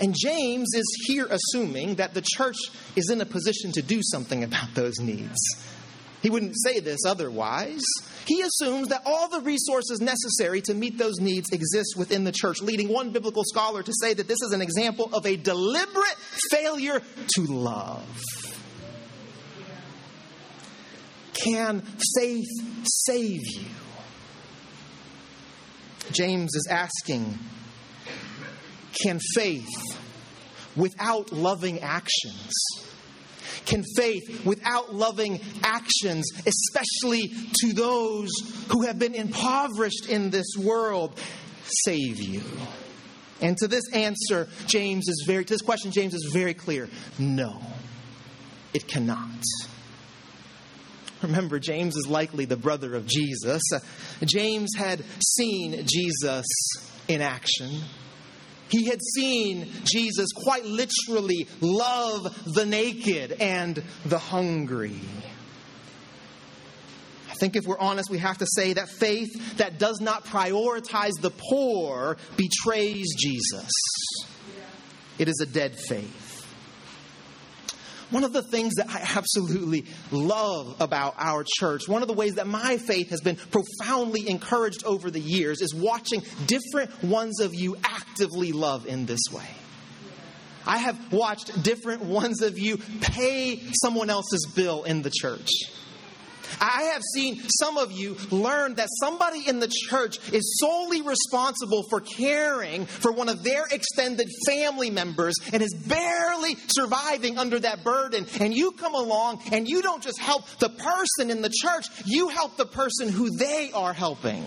And 0.00 0.14
James 0.14 0.68
is 0.74 1.04
here 1.06 1.26
assuming 1.30 1.94
that 1.94 2.12
the 2.12 2.22
church 2.22 2.58
is 2.94 3.08
in 3.08 3.22
a 3.22 3.26
position 3.26 3.72
to 3.72 3.80
do 3.80 4.02
something 4.02 4.44
about 4.44 4.74
those 4.74 4.98
needs. 5.00 5.38
He 6.22 6.30
wouldn't 6.30 6.54
say 6.56 6.80
this 6.80 7.00
otherwise. 7.06 7.82
He 8.26 8.42
assumes 8.42 8.88
that 8.88 9.02
all 9.06 9.28
the 9.28 9.40
resources 9.40 10.00
necessary 10.00 10.60
to 10.62 10.74
meet 10.74 10.98
those 10.98 11.20
needs 11.20 11.50
exist 11.52 11.94
within 11.96 12.24
the 12.24 12.32
church, 12.32 12.60
leading 12.60 12.88
one 12.88 13.10
biblical 13.10 13.44
scholar 13.44 13.82
to 13.82 13.92
say 14.00 14.14
that 14.14 14.26
this 14.26 14.42
is 14.42 14.52
an 14.52 14.60
example 14.60 15.10
of 15.12 15.24
a 15.26 15.36
deliberate 15.36 16.16
failure 16.50 17.00
to 17.36 17.42
love. 17.42 18.04
Can 21.34 21.82
faith 22.16 22.48
save 22.84 23.42
you? 23.46 23.68
James 26.10 26.54
is 26.54 26.66
asking 26.68 27.38
Can 28.92 29.20
faith, 29.34 29.68
without 30.74 31.32
loving 31.32 31.80
actions, 31.80 32.52
can 33.66 33.84
faith, 33.96 34.44
without 34.44 34.94
loving 34.94 35.40
actions, 35.62 36.30
especially 36.46 37.30
to 37.60 37.72
those 37.72 38.28
who 38.68 38.82
have 38.82 38.98
been 38.98 39.14
impoverished 39.14 40.08
in 40.08 40.30
this 40.30 40.56
world, 40.58 41.18
save 41.84 42.20
you? 42.20 42.42
And 43.40 43.56
to 43.58 43.68
this 43.68 43.84
answer, 43.92 44.48
James 44.66 45.08
is 45.08 45.24
very, 45.26 45.44
to 45.44 45.54
this 45.54 45.62
question, 45.62 45.92
James 45.92 46.14
is 46.14 46.30
very 46.32 46.54
clear 46.54 46.88
no, 47.18 47.60
it 48.74 48.86
cannot. 48.88 49.42
Remember, 51.22 51.58
James 51.58 51.96
is 51.96 52.06
likely 52.06 52.44
the 52.44 52.56
brother 52.56 52.94
of 52.94 53.06
Jesus. 53.06 53.62
James 54.24 54.70
had 54.76 55.02
seen 55.24 55.84
Jesus 55.84 56.46
in 57.08 57.20
action. 57.20 57.80
He 58.68 58.86
had 58.86 59.00
seen 59.02 59.70
Jesus 59.84 60.28
quite 60.34 60.64
literally 60.64 61.48
love 61.60 62.54
the 62.54 62.66
naked 62.66 63.32
and 63.32 63.82
the 64.04 64.18
hungry. 64.18 65.00
I 67.30 67.34
think 67.34 67.56
if 67.56 67.66
we're 67.66 67.78
honest, 67.78 68.10
we 68.10 68.18
have 68.18 68.38
to 68.38 68.46
say 68.56 68.72
that 68.74 68.88
faith 68.88 69.58
that 69.58 69.78
does 69.78 70.00
not 70.00 70.24
prioritize 70.24 71.12
the 71.20 71.30
poor 71.30 72.16
betrays 72.36 73.14
Jesus. 73.16 73.70
It 75.18 75.28
is 75.28 75.40
a 75.40 75.46
dead 75.46 75.76
faith. 75.76 76.27
One 78.10 78.24
of 78.24 78.32
the 78.32 78.42
things 78.42 78.74
that 78.76 78.88
I 78.88 79.00
absolutely 79.16 79.84
love 80.10 80.76
about 80.80 81.14
our 81.18 81.44
church, 81.58 81.88
one 81.88 82.00
of 82.00 82.08
the 82.08 82.14
ways 82.14 82.36
that 82.36 82.46
my 82.46 82.78
faith 82.78 83.10
has 83.10 83.20
been 83.20 83.36
profoundly 83.36 84.28
encouraged 84.28 84.84
over 84.84 85.10
the 85.10 85.20
years, 85.20 85.60
is 85.60 85.74
watching 85.74 86.22
different 86.46 87.02
ones 87.04 87.40
of 87.40 87.54
you 87.54 87.76
actively 87.84 88.52
love 88.52 88.86
in 88.86 89.04
this 89.04 89.20
way. 89.30 89.48
I 90.66 90.78
have 90.78 91.12
watched 91.12 91.62
different 91.62 92.02
ones 92.02 92.42
of 92.42 92.58
you 92.58 92.78
pay 93.00 93.60
someone 93.82 94.10
else's 94.10 94.46
bill 94.54 94.84
in 94.84 95.02
the 95.02 95.10
church. 95.10 95.50
I 96.60 96.90
have 96.94 97.02
seen 97.14 97.42
some 97.60 97.78
of 97.78 97.92
you 97.92 98.16
learn 98.30 98.74
that 98.74 98.88
somebody 99.00 99.46
in 99.46 99.60
the 99.60 99.68
church 99.68 100.18
is 100.32 100.58
solely 100.58 101.02
responsible 101.02 101.84
for 101.90 102.00
caring 102.00 102.86
for 102.86 103.12
one 103.12 103.28
of 103.28 103.42
their 103.42 103.66
extended 103.70 104.28
family 104.46 104.90
members 104.90 105.34
and 105.52 105.62
is 105.62 105.74
barely 105.74 106.56
surviving 106.68 107.38
under 107.38 107.58
that 107.60 107.84
burden. 107.84 108.26
And 108.40 108.54
you 108.54 108.72
come 108.72 108.94
along 108.94 109.42
and 109.52 109.68
you 109.68 109.82
don't 109.82 110.02
just 110.02 110.18
help 110.18 110.46
the 110.58 110.70
person 110.70 111.30
in 111.30 111.42
the 111.42 111.52
church, 111.52 111.86
you 112.04 112.28
help 112.28 112.56
the 112.56 112.66
person 112.66 113.08
who 113.08 113.36
they 113.36 113.70
are 113.72 113.92
helping. 113.92 114.44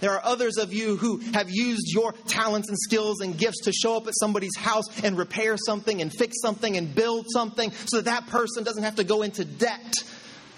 There 0.00 0.12
are 0.12 0.24
others 0.24 0.58
of 0.58 0.72
you 0.72 0.96
who 0.96 1.18
have 1.32 1.50
used 1.50 1.92
your 1.92 2.12
talents 2.12 2.68
and 2.68 2.78
skills 2.78 3.20
and 3.20 3.36
gifts 3.36 3.62
to 3.64 3.72
show 3.72 3.96
up 3.96 4.06
at 4.06 4.14
somebody's 4.16 4.56
house 4.56 4.84
and 5.02 5.16
repair 5.16 5.56
something 5.56 6.02
and 6.02 6.12
fix 6.12 6.36
something 6.42 6.76
and 6.76 6.94
build 6.94 7.26
something 7.30 7.72
so 7.86 7.96
that, 7.98 8.04
that 8.04 8.26
person 8.26 8.62
doesn't 8.62 8.82
have 8.82 8.96
to 8.96 9.04
go 9.04 9.22
into 9.22 9.44
debt 9.44 9.94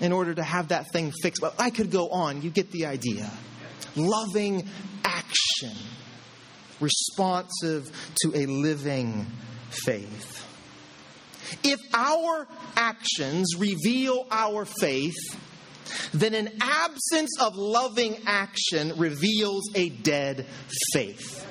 in 0.00 0.12
order 0.12 0.34
to 0.34 0.42
have 0.42 0.68
that 0.68 0.86
thing 0.92 1.12
fixed. 1.22 1.40
But 1.40 1.54
I 1.58 1.70
could 1.70 1.90
go 1.90 2.08
on. 2.08 2.42
You 2.42 2.50
get 2.50 2.70
the 2.70 2.86
idea. 2.86 3.30
Loving 3.96 4.68
action, 5.04 5.76
responsive 6.80 7.90
to 8.22 8.32
a 8.34 8.46
living 8.46 9.26
faith. 9.70 10.44
If 11.64 11.80
our 11.94 12.46
actions 12.76 13.56
reveal 13.56 14.26
our 14.30 14.64
faith, 14.64 15.16
then 16.12 16.34
an 16.34 16.50
absence 16.60 17.30
of 17.40 17.56
loving 17.56 18.18
action 18.26 18.92
reveals 18.96 19.70
a 19.74 19.88
dead 19.88 20.46
faith. 20.92 21.46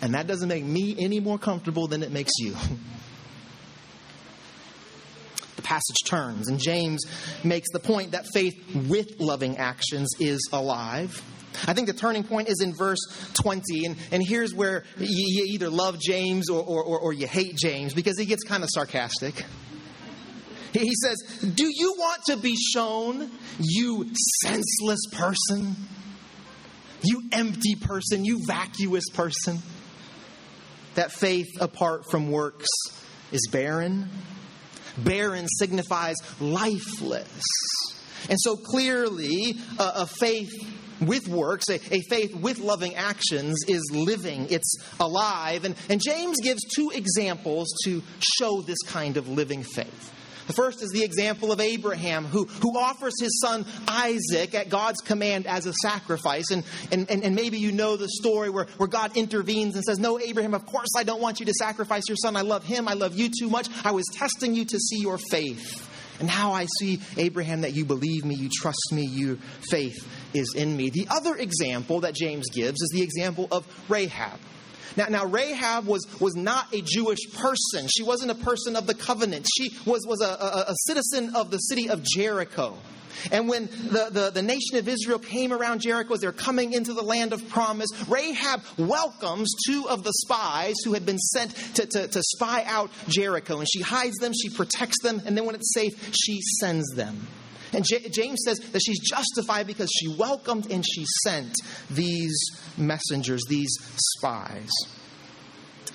And 0.00 0.14
that 0.14 0.28
doesn't 0.28 0.48
make 0.48 0.64
me 0.64 0.94
any 0.98 1.18
more 1.18 1.38
comfortable 1.38 1.88
than 1.88 2.02
it 2.02 2.12
makes 2.12 2.32
you. 2.38 2.54
passage 5.62 5.96
turns. 6.04 6.48
And 6.48 6.58
James 6.58 7.04
makes 7.44 7.68
the 7.72 7.80
point 7.80 8.12
that 8.12 8.26
faith 8.32 8.54
with 8.74 9.20
loving 9.20 9.56
actions 9.56 10.08
is 10.18 10.48
alive. 10.52 11.22
I 11.66 11.72
think 11.72 11.86
the 11.86 11.94
turning 11.94 12.24
point 12.24 12.48
is 12.48 12.60
in 12.60 12.74
verse 12.74 13.00
20. 13.34 13.86
And, 13.86 13.96
and 14.12 14.22
here's 14.22 14.54
where 14.54 14.84
you, 14.98 15.06
you 15.08 15.44
either 15.54 15.70
love 15.70 15.98
James 16.00 16.48
or, 16.48 16.62
or, 16.62 16.84
or, 16.84 16.98
or 17.00 17.12
you 17.12 17.26
hate 17.26 17.56
James 17.56 17.94
because 17.94 18.18
he 18.18 18.26
gets 18.26 18.44
kind 18.44 18.62
of 18.62 18.70
sarcastic. 18.72 19.44
He 20.72 20.94
says, 21.02 21.16
Do 21.54 21.64
you 21.64 21.94
want 21.98 22.22
to 22.26 22.36
be 22.36 22.54
shown, 22.56 23.30
you 23.58 24.06
senseless 24.42 25.00
person? 25.12 25.74
You 27.02 27.22
empty 27.32 27.76
person, 27.76 28.24
you 28.24 28.40
vacuous 28.46 29.04
person, 29.14 29.58
that 30.94 31.12
faith 31.12 31.46
apart 31.60 32.10
from 32.10 32.30
works 32.30 32.66
is 33.30 33.48
barren? 33.50 34.10
Barren 35.04 35.46
signifies 35.48 36.16
lifeless. 36.40 37.40
And 38.28 38.38
so 38.40 38.56
clearly, 38.56 39.56
a, 39.78 40.06
faith 40.06 40.50
with 41.00 41.28
works, 41.28 41.68
a, 41.68 41.76
a, 41.94 42.00
faith 42.10 42.34
with 42.34 42.58
loving 42.58 42.94
actions, 42.94 43.64
is 43.68 43.82
living, 43.92 44.48
it's 44.50 44.76
alive. 44.98 45.64
And, 45.64 45.76
and 45.88 46.00
James 46.04 46.36
gives 46.42 46.60
two 46.74 46.90
examples 46.94 47.68
to 47.84 48.02
show 48.38 48.60
this 48.60 48.82
kind 48.86 49.16
of 49.16 49.28
living 49.28 49.62
faith. 49.62 50.14
The 50.48 50.54
first 50.54 50.82
is 50.82 50.90
the 50.90 51.04
example 51.04 51.52
of 51.52 51.60
Abraham, 51.60 52.24
who, 52.24 52.46
who 52.46 52.76
offers 52.76 53.14
his 53.20 53.38
son 53.40 53.66
Isaac 53.86 54.54
at 54.54 54.70
God's 54.70 55.00
command 55.02 55.46
as 55.46 55.66
a 55.66 55.74
sacrifice. 55.74 56.50
And, 56.50 56.64
and, 56.90 57.08
and, 57.10 57.22
and 57.22 57.36
maybe 57.36 57.58
you 57.58 57.70
know 57.70 57.96
the 57.96 58.08
story 58.08 58.48
where, 58.48 58.64
where 58.78 58.88
God 58.88 59.16
intervenes 59.16 59.76
and 59.76 59.84
says, 59.84 59.98
No, 59.98 60.18
Abraham, 60.18 60.54
of 60.54 60.64
course 60.64 60.88
I 60.96 61.04
don't 61.04 61.20
want 61.20 61.38
you 61.38 61.46
to 61.46 61.52
sacrifice 61.52 62.04
your 62.08 62.16
son. 62.16 62.34
I 62.34 62.40
love 62.40 62.64
him. 62.64 62.88
I 62.88 62.94
love 62.94 63.14
you 63.14 63.28
too 63.28 63.50
much. 63.50 63.68
I 63.84 63.92
was 63.92 64.06
testing 64.14 64.54
you 64.54 64.64
to 64.64 64.78
see 64.78 65.00
your 65.00 65.18
faith. 65.30 65.84
And 66.18 66.26
now 66.26 66.52
I 66.52 66.66
see, 66.80 67.00
Abraham, 67.18 67.60
that 67.60 67.74
you 67.74 67.84
believe 67.84 68.24
me, 68.24 68.34
you 68.34 68.48
trust 68.50 68.90
me, 68.90 69.04
your 69.04 69.36
faith 69.70 70.08
is 70.32 70.54
in 70.56 70.76
me. 70.76 70.88
The 70.90 71.06
other 71.10 71.36
example 71.36 72.00
that 72.00 72.14
James 72.14 72.48
gives 72.50 72.80
is 72.80 72.88
the 72.92 73.02
example 73.02 73.48
of 73.52 73.66
Rahab. 73.88 74.40
Now, 74.96 75.06
now 75.08 75.24
Rahab 75.26 75.86
was, 75.86 76.06
was 76.20 76.34
not 76.34 76.72
a 76.72 76.80
Jewish 76.82 77.30
person. 77.34 77.88
She 77.88 78.02
wasn't 78.02 78.30
a 78.30 78.34
person 78.34 78.76
of 78.76 78.86
the 78.86 78.94
covenant. 78.94 79.46
She 79.56 79.70
was, 79.84 80.06
was 80.06 80.20
a, 80.20 80.28
a, 80.28 80.72
a 80.72 80.74
citizen 80.86 81.34
of 81.34 81.50
the 81.50 81.58
city 81.58 81.88
of 81.88 82.02
Jericho. 82.02 82.76
And 83.32 83.48
when 83.48 83.66
the, 83.66 84.08
the, 84.10 84.30
the, 84.30 84.42
nation 84.42 84.76
of 84.76 84.88
Israel 84.88 85.18
came 85.18 85.52
around 85.52 85.80
Jericho 85.80 86.14
as 86.14 86.20
they're 86.20 86.32
coming 86.32 86.72
into 86.72 86.92
the 86.92 87.02
land 87.02 87.32
of 87.32 87.48
promise, 87.48 87.88
Rahab 88.08 88.62
welcomes 88.76 89.52
two 89.66 89.88
of 89.88 90.04
the 90.04 90.12
spies 90.12 90.76
who 90.84 90.92
had 90.92 91.04
been 91.04 91.18
sent 91.18 91.54
to, 91.74 91.86
to, 91.86 92.08
to 92.08 92.22
spy 92.22 92.62
out 92.66 92.90
Jericho. 93.08 93.58
And 93.58 93.68
she 93.68 93.80
hides 93.80 94.16
them, 94.18 94.32
she 94.32 94.50
protects 94.50 95.02
them, 95.02 95.22
and 95.26 95.36
then 95.36 95.44
when 95.46 95.54
it's 95.54 95.72
safe, 95.74 96.14
she 96.14 96.40
sends 96.60 96.88
them. 96.94 97.26
And 97.72 97.84
J- 97.84 98.08
James 98.08 98.40
says 98.44 98.58
that 98.58 98.80
she's 98.80 99.00
justified 99.00 99.66
because 99.66 99.90
she 99.90 100.08
welcomed 100.08 100.70
and 100.70 100.84
she 100.86 101.04
sent 101.24 101.54
these 101.90 102.36
messengers, 102.76 103.42
these 103.48 103.74
spies. 104.16 104.70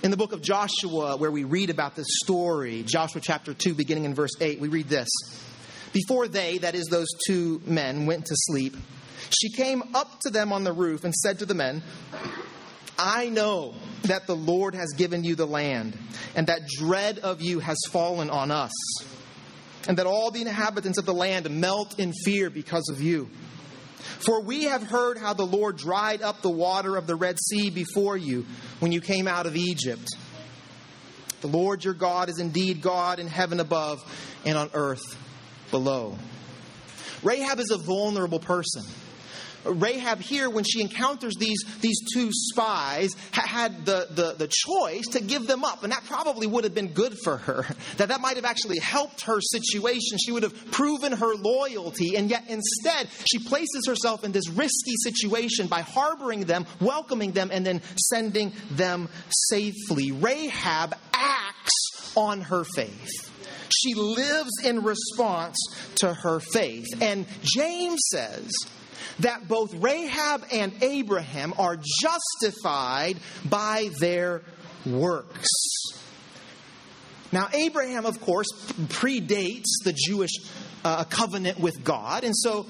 In 0.03 0.11
the 0.11 0.17
book 0.17 0.33
of 0.33 0.41
Joshua, 0.41 1.17
where 1.17 1.31
we 1.31 1.45
read 1.45 1.69
about 1.69 1.95
this 1.95 2.07
story, 2.23 2.83
Joshua 2.83 3.21
chapter 3.21 3.53
2, 3.53 3.73
beginning 3.73 4.05
in 4.05 4.13
verse 4.13 4.33
8, 4.39 4.59
we 4.59 4.67
read 4.67 4.89
this 4.89 5.09
Before 5.93 6.27
they, 6.27 6.57
that 6.59 6.75
is, 6.75 6.87
those 6.87 7.07
two 7.25 7.61
men, 7.65 8.05
went 8.05 8.25
to 8.25 8.35
sleep, 8.35 8.75
she 9.29 9.49
came 9.49 9.81
up 9.95 10.19
to 10.21 10.29
them 10.29 10.51
on 10.51 10.63
the 10.63 10.73
roof 10.73 11.05
and 11.05 11.13
said 11.13 11.39
to 11.39 11.45
the 11.45 11.53
men, 11.53 11.81
I 12.99 13.29
know 13.29 13.73
that 14.03 14.27
the 14.27 14.35
Lord 14.35 14.75
has 14.75 14.93
given 14.97 15.23
you 15.23 15.35
the 15.35 15.47
land, 15.47 15.97
and 16.35 16.47
that 16.47 16.67
dread 16.67 17.19
of 17.19 17.41
you 17.41 17.59
has 17.59 17.77
fallen 17.91 18.29
on 18.29 18.51
us 18.51 18.71
and 19.87 19.97
that 19.97 20.05
all 20.05 20.31
the 20.31 20.41
inhabitants 20.41 20.97
of 20.97 21.05
the 21.05 21.13
land 21.13 21.49
melt 21.49 21.99
in 21.99 22.13
fear 22.13 22.49
because 22.49 22.89
of 22.89 23.01
you. 23.01 23.29
For 24.19 24.41
we 24.41 24.65
have 24.65 24.83
heard 24.83 25.17
how 25.17 25.33
the 25.33 25.45
Lord 25.45 25.77
dried 25.77 26.21
up 26.21 26.41
the 26.41 26.49
water 26.49 26.95
of 26.95 27.07
the 27.07 27.15
Red 27.15 27.37
Sea 27.39 27.69
before 27.69 28.15
you 28.15 28.45
when 28.79 28.91
you 28.91 29.01
came 29.01 29.27
out 29.27 29.45
of 29.45 29.55
Egypt. 29.55 30.07
The 31.41 31.47
Lord 31.47 31.83
your 31.83 31.93
God 31.93 32.29
is 32.29 32.39
indeed 32.39 32.81
God 32.81 33.19
in 33.19 33.27
heaven 33.27 33.59
above 33.59 33.99
and 34.45 34.57
on 34.57 34.69
earth 34.73 35.17
below. 35.71 36.17
Rahab 37.21 37.59
is 37.59 37.71
a 37.71 37.77
vulnerable 37.77 38.39
person. 38.39 38.83
Rahab 39.65 40.19
here, 40.19 40.49
when 40.49 40.63
she 40.63 40.81
encounters 40.81 41.35
these, 41.35 41.63
these 41.81 41.99
two 42.13 42.29
spies, 42.31 43.11
ha- 43.31 43.47
had 43.47 43.85
the, 43.85 44.07
the, 44.09 44.33
the 44.33 44.47
choice 44.49 45.07
to 45.09 45.21
give 45.21 45.47
them 45.47 45.63
up. 45.63 45.83
And 45.83 45.91
that 45.91 46.03
probably 46.05 46.47
would 46.47 46.63
have 46.63 46.73
been 46.73 46.93
good 46.93 47.17
for 47.23 47.37
her. 47.37 47.65
That 47.97 48.09
that 48.09 48.21
might 48.21 48.37
have 48.37 48.45
actually 48.45 48.79
helped 48.79 49.21
her 49.21 49.39
situation. 49.39 50.17
She 50.17 50.31
would 50.31 50.43
have 50.43 50.71
proven 50.71 51.11
her 51.11 51.35
loyalty. 51.35 52.15
And 52.15 52.29
yet 52.29 52.45
instead, 52.47 53.07
she 53.29 53.39
places 53.39 53.83
herself 53.87 54.23
in 54.23 54.31
this 54.31 54.49
risky 54.49 54.93
situation 55.03 55.67
by 55.67 55.81
harboring 55.81 56.45
them, 56.45 56.65
welcoming 56.79 57.33
them, 57.33 57.49
and 57.51 57.65
then 57.65 57.81
sending 58.09 58.51
them 58.71 59.09
safely. 59.49 60.11
Rahab 60.11 60.95
acts 61.13 62.11
on 62.15 62.41
her 62.41 62.63
faith. 62.75 63.31
She 63.69 63.93
lives 63.95 64.51
in 64.63 64.83
response 64.83 65.57
to 65.97 66.13
her 66.13 66.39
faith. 66.39 66.85
And 67.01 67.25
James 67.41 67.99
says, 68.11 68.51
that 69.19 69.47
both 69.47 69.73
Rahab 69.75 70.45
and 70.51 70.73
Abraham 70.81 71.53
are 71.57 71.77
justified 72.01 73.17
by 73.45 73.89
their 73.99 74.41
works. 74.85 75.49
Now, 77.31 77.49
Abraham, 77.53 78.05
of 78.05 78.21
course, 78.21 78.51
predates 78.89 79.65
the 79.83 79.93
Jewish 79.93 80.31
uh, 80.85 81.03
covenant 81.05 81.59
with 81.59 81.83
God, 81.83 82.23
and 82.23 82.35
so 82.35 82.67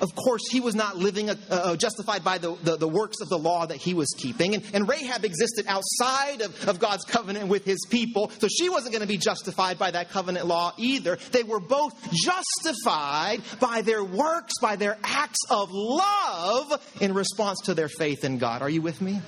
of 0.00 0.14
course, 0.14 0.42
he 0.50 0.60
was 0.60 0.74
not 0.74 0.96
living 0.96 1.30
uh, 1.30 1.76
justified 1.76 2.24
by 2.24 2.38
the, 2.38 2.54
the, 2.62 2.76
the, 2.76 2.88
works 2.88 3.20
of 3.20 3.28
the 3.28 3.38
law 3.38 3.66
that 3.66 3.76
he 3.76 3.94
was 3.94 4.08
keeping. 4.16 4.54
And, 4.54 4.64
and 4.72 4.88
Rahab 4.88 5.24
existed 5.24 5.66
outside 5.66 6.40
of, 6.40 6.68
of 6.68 6.78
God's 6.78 7.04
covenant 7.04 7.48
with 7.48 7.64
his 7.64 7.86
people, 7.90 8.30
so 8.38 8.48
she 8.48 8.68
wasn't 8.68 8.92
going 8.92 9.02
to 9.02 9.08
be 9.08 9.18
justified 9.18 9.78
by 9.78 9.90
that 9.90 10.10
covenant 10.10 10.46
law 10.46 10.72
either. 10.78 11.18
They 11.32 11.42
were 11.42 11.60
both 11.60 11.92
justified 12.12 13.42
by 13.60 13.82
their 13.82 14.04
works, 14.04 14.54
by 14.60 14.76
their 14.76 14.98
acts 15.02 15.40
of 15.50 15.68
love 15.70 16.80
in 17.00 17.14
response 17.14 17.60
to 17.64 17.74
their 17.74 17.88
faith 17.88 18.24
in 18.24 18.38
God. 18.38 18.62
Are 18.62 18.70
you 18.70 18.82
with 18.82 19.00
me? 19.00 19.20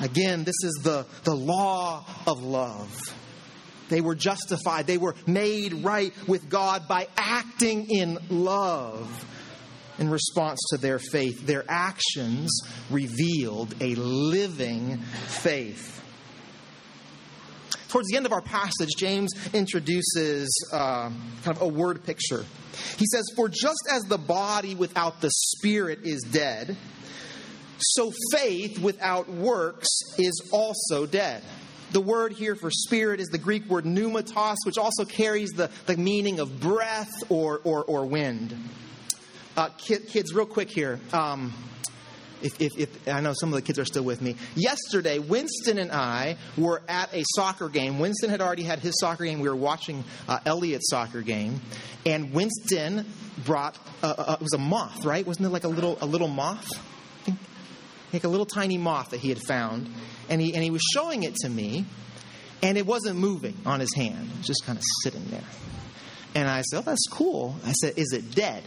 Again, 0.00 0.44
this 0.44 0.56
is 0.62 0.80
the, 0.82 1.06
the 1.24 1.34
law 1.34 2.04
of 2.26 2.42
love. 2.42 3.14
They 3.88 4.00
were 4.00 4.14
justified. 4.14 4.86
They 4.86 4.98
were 4.98 5.14
made 5.26 5.72
right 5.72 6.12
with 6.26 6.48
God 6.48 6.88
by 6.88 7.08
acting 7.16 7.90
in 7.90 8.18
love 8.30 9.24
in 9.98 10.10
response 10.10 10.60
to 10.70 10.76
their 10.76 10.98
faith. 10.98 11.46
Their 11.46 11.64
actions 11.68 12.50
revealed 12.90 13.74
a 13.80 13.94
living 13.94 14.98
faith. 14.98 15.92
Towards 17.88 18.08
the 18.08 18.16
end 18.16 18.26
of 18.26 18.32
our 18.32 18.42
passage, 18.42 18.90
James 18.98 19.32
introduces 19.54 20.48
uh, 20.72 21.10
kind 21.44 21.56
of 21.56 21.62
a 21.62 21.68
word 21.68 22.04
picture. 22.04 22.44
He 22.98 23.06
says, 23.06 23.24
For 23.36 23.48
just 23.48 23.88
as 23.90 24.02
the 24.02 24.18
body 24.18 24.74
without 24.74 25.20
the 25.20 25.30
spirit 25.30 26.00
is 26.02 26.22
dead, 26.30 26.76
so 27.78 28.12
faith 28.32 28.78
without 28.78 29.28
works 29.28 29.88
is 30.18 30.50
also 30.52 31.06
dead. 31.06 31.42
The 31.92 32.00
word 32.00 32.32
here 32.32 32.56
for 32.56 32.70
spirit 32.70 33.20
is 33.20 33.28
the 33.28 33.38
Greek 33.38 33.66
word 33.66 33.84
pneumatos, 33.84 34.56
which 34.64 34.78
also 34.78 35.04
carries 35.04 35.50
the, 35.50 35.70
the 35.86 35.96
meaning 35.96 36.40
of 36.40 36.60
breath 36.60 37.12
or, 37.28 37.60
or, 37.64 37.84
or 37.84 38.06
wind. 38.06 38.56
Uh, 39.56 39.68
kids, 39.78 40.34
real 40.34 40.46
quick 40.46 40.68
here. 40.68 41.00
Um, 41.12 41.54
if, 42.42 42.60
if, 42.60 42.78
if, 42.78 43.08
I 43.08 43.20
know 43.20 43.32
some 43.32 43.48
of 43.48 43.54
the 43.54 43.62
kids 43.62 43.78
are 43.78 43.84
still 43.84 44.02
with 44.02 44.20
me. 44.20 44.36
Yesterday, 44.54 45.18
Winston 45.18 45.78
and 45.78 45.90
I 45.90 46.36
were 46.56 46.82
at 46.88 47.12
a 47.14 47.24
soccer 47.34 47.68
game. 47.68 47.98
Winston 47.98 48.28
had 48.28 48.40
already 48.40 48.62
had 48.62 48.80
his 48.80 48.98
soccer 49.00 49.24
game. 49.24 49.40
We 49.40 49.48
were 49.48 49.56
watching 49.56 50.04
uh, 50.28 50.40
Elliot's 50.44 50.90
soccer 50.90 51.22
game, 51.22 51.60
and 52.04 52.32
Winston 52.34 53.06
brought 53.44 53.78
uh, 54.02 54.14
uh, 54.18 54.36
it 54.38 54.42
was 54.42 54.52
a 54.52 54.58
moth, 54.58 55.04
right? 55.04 55.26
Wasn't 55.26 55.46
it 55.46 55.50
like 55.50 55.64
a 55.64 55.68
little 55.68 55.96
a 56.00 56.06
little 56.06 56.28
moth? 56.28 56.68
Like 58.12 58.24
a 58.24 58.28
little 58.28 58.46
tiny 58.46 58.78
moth 58.78 59.10
that 59.10 59.20
he 59.20 59.28
had 59.28 59.40
found, 59.40 59.88
and 60.28 60.40
he, 60.40 60.54
and 60.54 60.62
he 60.62 60.70
was 60.70 60.82
showing 60.94 61.22
it 61.22 61.34
to 61.36 61.48
me, 61.48 61.84
and 62.62 62.78
it 62.78 62.86
wasn't 62.86 63.18
moving 63.18 63.56
on 63.66 63.80
his 63.80 63.94
hand. 63.94 64.28
It 64.32 64.38
was 64.38 64.46
just 64.46 64.64
kind 64.64 64.78
of 64.78 64.84
sitting 65.02 65.24
there. 65.26 65.44
And 66.34 66.48
I 66.48 66.62
said, 66.62 66.78
Oh, 66.78 66.82
that's 66.82 67.06
cool. 67.10 67.56
I 67.64 67.72
said, 67.72 67.94
Is 67.96 68.12
it 68.12 68.34
dead? 68.34 68.62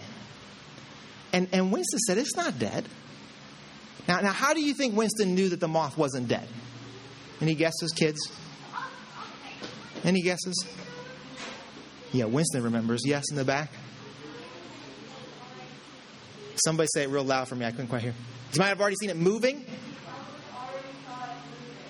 And, 1.32 1.48
and 1.52 1.72
Winston 1.72 2.00
said, 2.00 2.18
It's 2.18 2.36
not 2.36 2.58
dead. 2.58 2.88
Now, 4.08 4.22
now, 4.22 4.32
how 4.32 4.54
do 4.54 4.62
you 4.62 4.74
think 4.74 4.96
Winston 4.96 5.36
knew 5.36 5.50
that 5.50 5.60
the 5.60 5.68
moth 5.68 5.98
wasn't 5.98 6.28
dead? 6.28 6.48
Any 7.42 7.54
guesses, 7.54 7.92
kids? 7.96 8.20
Any 10.04 10.22
guesses? 10.22 10.66
Yeah, 12.12 12.26
Winston 12.26 12.64
remembers. 12.64 13.02
Yes, 13.06 13.26
in 13.30 13.38
the 13.38 13.46
back. 13.46 13.72
Somebody 16.64 16.88
say 16.94 17.04
it 17.04 17.10
real 17.10 17.24
loud 17.24 17.48
for 17.48 17.56
me. 17.56 17.66
I 17.66 17.72
couldn't 17.72 17.88
quite 17.88 18.02
hear. 18.02 18.14
You 18.54 18.60
might 18.60 18.68
have 18.68 18.82
already 18.82 18.96
seen 19.00 19.10
it 19.10 19.18
moving. 19.18 19.66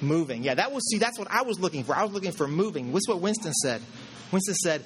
moving. 0.02 0.44
Yeah, 0.44 0.56
that 0.56 0.72
was, 0.72 0.88
see, 0.90 0.98
that's 0.98 1.18
what 1.18 1.30
I 1.32 1.42
was 1.44 1.60
looking 1.60 1.84
for. 1.84 1.96
I 1.96 2.04
was 2.04 2.12
looking 2.12 2.32
for 2.32 2.48
moving. 2.48 2.92
What's 2.92 3.08
what 3.08 3.22
Winston 3.22 3.54
said? 3.54 3.82
Winston 4.32 4.56
said, 4.56 4.86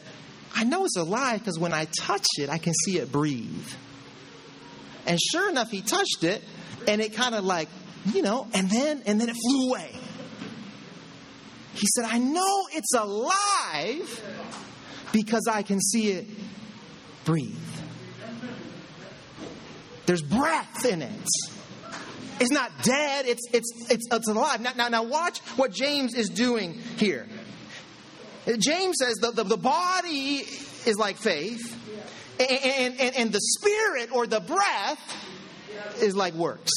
I 0.55 0.63
know 0.63 0.85
it's 0.85 0.97
alive 0.97 1.39
because 1.39 1.59
when 1.59 1.73
I 1.73 1.85
touch 1.99 2.25
it, 2.37 2.49
I 2.49 2.57
can 2.57 2.73
see 2.73 2.97
it 2.97 3.11
breathe. 3.11 3.67
And 5.05 5.19
sure 5.19 5.49
enough, 5.49 5.69
he 5.69 5.81
touched 5.81 6.23
it, 6.23 6.43
and 6.87 7.01
it 7.01 7.13
kind 7.13 7.35
of 7.35 7.43
like, 7.43 7.67
you 8.13 8.21
know, 8.21 8.47
and 8.53 8.69
then 8.69 9.03
and 9.05 9.19
then 9.19 9.29
it 9.29 9.35
flew 9.35 9.69
away. 9.69 9.91
He 11.73 11.87
said, 11.95 12.05
I 12.05 12.19
know 12.19 12.67
it's 12.73 12.93
alive 12.93 14.23
because 15.11 15.47
I 15.51 15.63
can 15.63 15.81
see 15.81 16.11
it 16.11 16.27
breathe. 17.25 17.57
There's 20.05 20.21
breath 20.21 20.85
in 20.85 21.01
it. 21.01 21.27
It's 22.39 22.51
not 22.51 22.71
dead, 22.83 23.25
it's, 23.25 23.47
it's, 23.53 23.71
it's, 23.89 24.07
it's 24.11 24.27
alive. 24.27 24.59
Now, 24.59 24.73
now, 24.75 24.89
now, 24.89 25.03
watch 25.03 25.39
what 25.55 25.71
James 25.71 26.13
is 26.15 26.29
doing 26.29 26.73
here. 26.97 27.27
James 28.57 28.97
says 28.99 29.15
the, 29.15 29.31
the, 29.31 29.43
the 29.43 29.57
body 29.57 30.43
is 30.85 30.97
like 30.97 31.17
faith, 31.17 31.79
and, 32.39 32.99
and, 32.99 33.15
and 33.15 33.31
the 33.31 33.39
spirit 33.39 34.11
or 34.11 34.27
the 34.27 34.41
breath 34.41 35.15
is 36.01 36.15
like 36.15 36.33
works. 36.33 36.71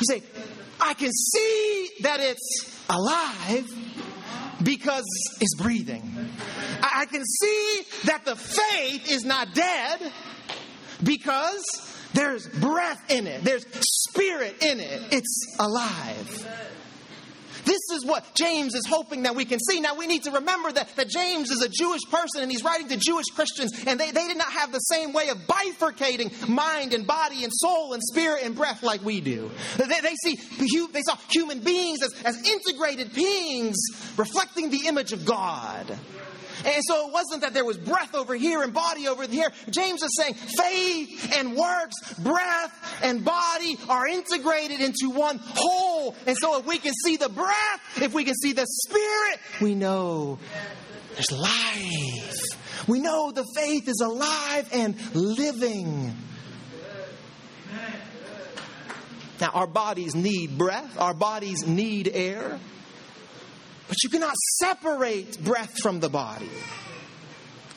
You 0.00 0.06
say, 0.06 0.22
I 0.80 0.94
can 0.94 1.12
see 1.12 1.88
that 2.00 2.20
it's 2.20 2.84
alive 2.90 3.66
because 4.62 5.04
it's 5.40 5.54
breathing. 5.54 6.02
I 6.82 7.06
can 7.06 7.24
see 7.24 7.82
that 8.04 8.24
the 8.24 8.36
faith 8.36 9.10
is 9.10 9.24
not 9.24 9.54
dead 9.54 10.12
because 11.02 11.64
there's 12.14 12.48
breath 12.48 13.10
in 13.10 13.26
it, 13.26 13.44
there's 13.44 13.64
spirit 13.80 14.62
in 14.62 14.80
it. 14.80 15.02
It's 15.12 15.56
alive. 15.58 16.48
This 17.64 17.80
is 17.94 18.04
what 18.04 18.34
James 18.34 18.74
is 18.74 18.82
hoping 18.88 19.22
that 19.22 19.36
we 19.36 19.44
can 19.44 19.60
see. 19.60 19.80
Now, 19.80 19.94
we 19.94 20.06
need 20.06 20.24
to 20.24 20.32
remember 20.32 20.72
that, 20.72 20.94
that 20.96 21.08
James 21.08 21.50
is 21.50 21.62
a 21.62 21.68
Jewish 21.68 22.00
person 22.10 22.42
and 22.42 22.50
he's 22.50 22.64
writing 22.64 22.88
to 22.88 22.96
Jewish 22.96 23.26
Christians, 23.26 23.84
and 23.86 24.00
they, 24.00 24.10
they 24.10 24.26
did 24.26 24.36
not 24.36 24.50
have 24.52 24.72
the 24.72 24.80
same 24.80 25.12
way 25.12 25.28
of 25.28 25.38
bifurcating 25.46 26.48
mind 26.48 26.92
and 26.92 27.06
body 27.06 27.44
and 27.44 27.52
soul 27.54 27.92
and 27.92 28.02
spirit 28.02 28.42
and 28.42 28.56
breath 28.56 28.82
like 28.82 29.04
we 29.04 29.20
do. 29.20 29.50
They, 29.76 29.86
they 29.86 30.14
see, 30.24 30.36
they 30.92 31.02
saw 31.02 31.16
human 31.30 31.60
beings 31.60 32.02
as, 32.02 32.12
as 32.24 32.48
integrated 32.48 33.14
beings 33.14 33.76
reflecting 34.16 34.70
the 34.70 34.88
image 34.88 35.12
of 35.12 35.24
God. 35.24 35.98
And 36.64 36.82
so 36.86 37.08
it 37.08 37.12
wasn't 37.12 37.42
that 37.42 37.54
there 37.54 37.64
was 37.64 37.78
breath 37.78 38.14
over 38.14 38.34
here 38.34 38.62
and 38.62 38.72
body 38.72 39.08
over 39.08 39.26
here. 39.26 39.50
James 39.70 40.02
is 40.02 40.16
saying 40.16 40.34
faith 40.34 41.34
and 41.36 41.56
works, 41.56 41.94
breath 42.18 43.00
and 43.02 43.24
body 43.24 43.78
are 43.88 44.06
integrated 44.06 44.80
into 44.80 45.10
one 45.10 45.38
whole. 45.42 46.16
And 46.26 46.36
so 46.38 46.58
if 46.58 46.66
we 46.66 46.78
can 46.78 46.92
see 47.04 47.16
the 47.16 47.28
breath, 47.28 48.02
if 48.02 48.14
we 48.14 48.24
can 48.24 48.34
see 48.34 48.52
the 48.52 48.66
spirit, 48.66 49.40
we 49.60 49.74
know 49.74 50.38
there's 51.14 51.32
life. 51.32 52.88
We 52.88 53.00
know 53.00 53.30
the 53.30 53.44
faith 53.54 53.88
is 53.88 54.00
alive 54.00 54.68
and 54.72 54.96
living. 55.14 56.16
Now, 59.40 59.50
our 59.54 59.66
bodies 59.66 60.14
need 60.14 60.56
breath, 60.56 60.98
our 60.98 61.14
bodies 61.14 61.66
need 61.66 62.08
air. 62.12 62.60
But 63.92 64.02
you 64.04 64.08
cannot 64.08 64.36
separate 64.58 65.44
breath 65.44 65.78
from 65.82 66.00
the 66.00 66.08
body. 66.08 66.48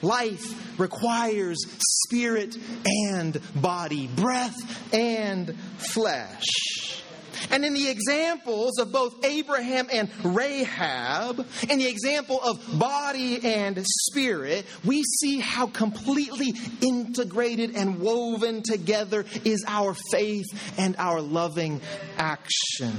Life 0.01 0.79
requires 0.79 1.57
spirit 2.05 2.57
and 2.85 3.37
body, 3.53 4.07
breath 4.07 4.55
and 4.93 5.53
flesh. 5.93 7.03
And 7.51 7.65
in 7.65 7.73
the 7.73 7.89
examples 7.89 8.79
of 8.79 8.93
both 8.93 9.25
Abraham 9.25 9.89
and 9.91 10.09
Rahab, 10.23 11.45
in 11.69 11.79
the 11.79 11.87
example 11.89 12.39
of 12.41 12.79
body 12.79 13.43
and 13.43 13.85
spirit, 13.85 14.65
we 14.85 15.03
see 15.03 15.41
how 15.41 15.67
completely 15.67 16.53
integrated 16.79 17.75
and 17.75 17.99
woven 17.99 18.63
together 18.63 19.25
is 19.43 19.65
our 19.67 19.93
faith 20.13 20.45
and 20.77 20.95
our 20.97 21.19
loving 21.19 21.81
actions. 22.17 22.95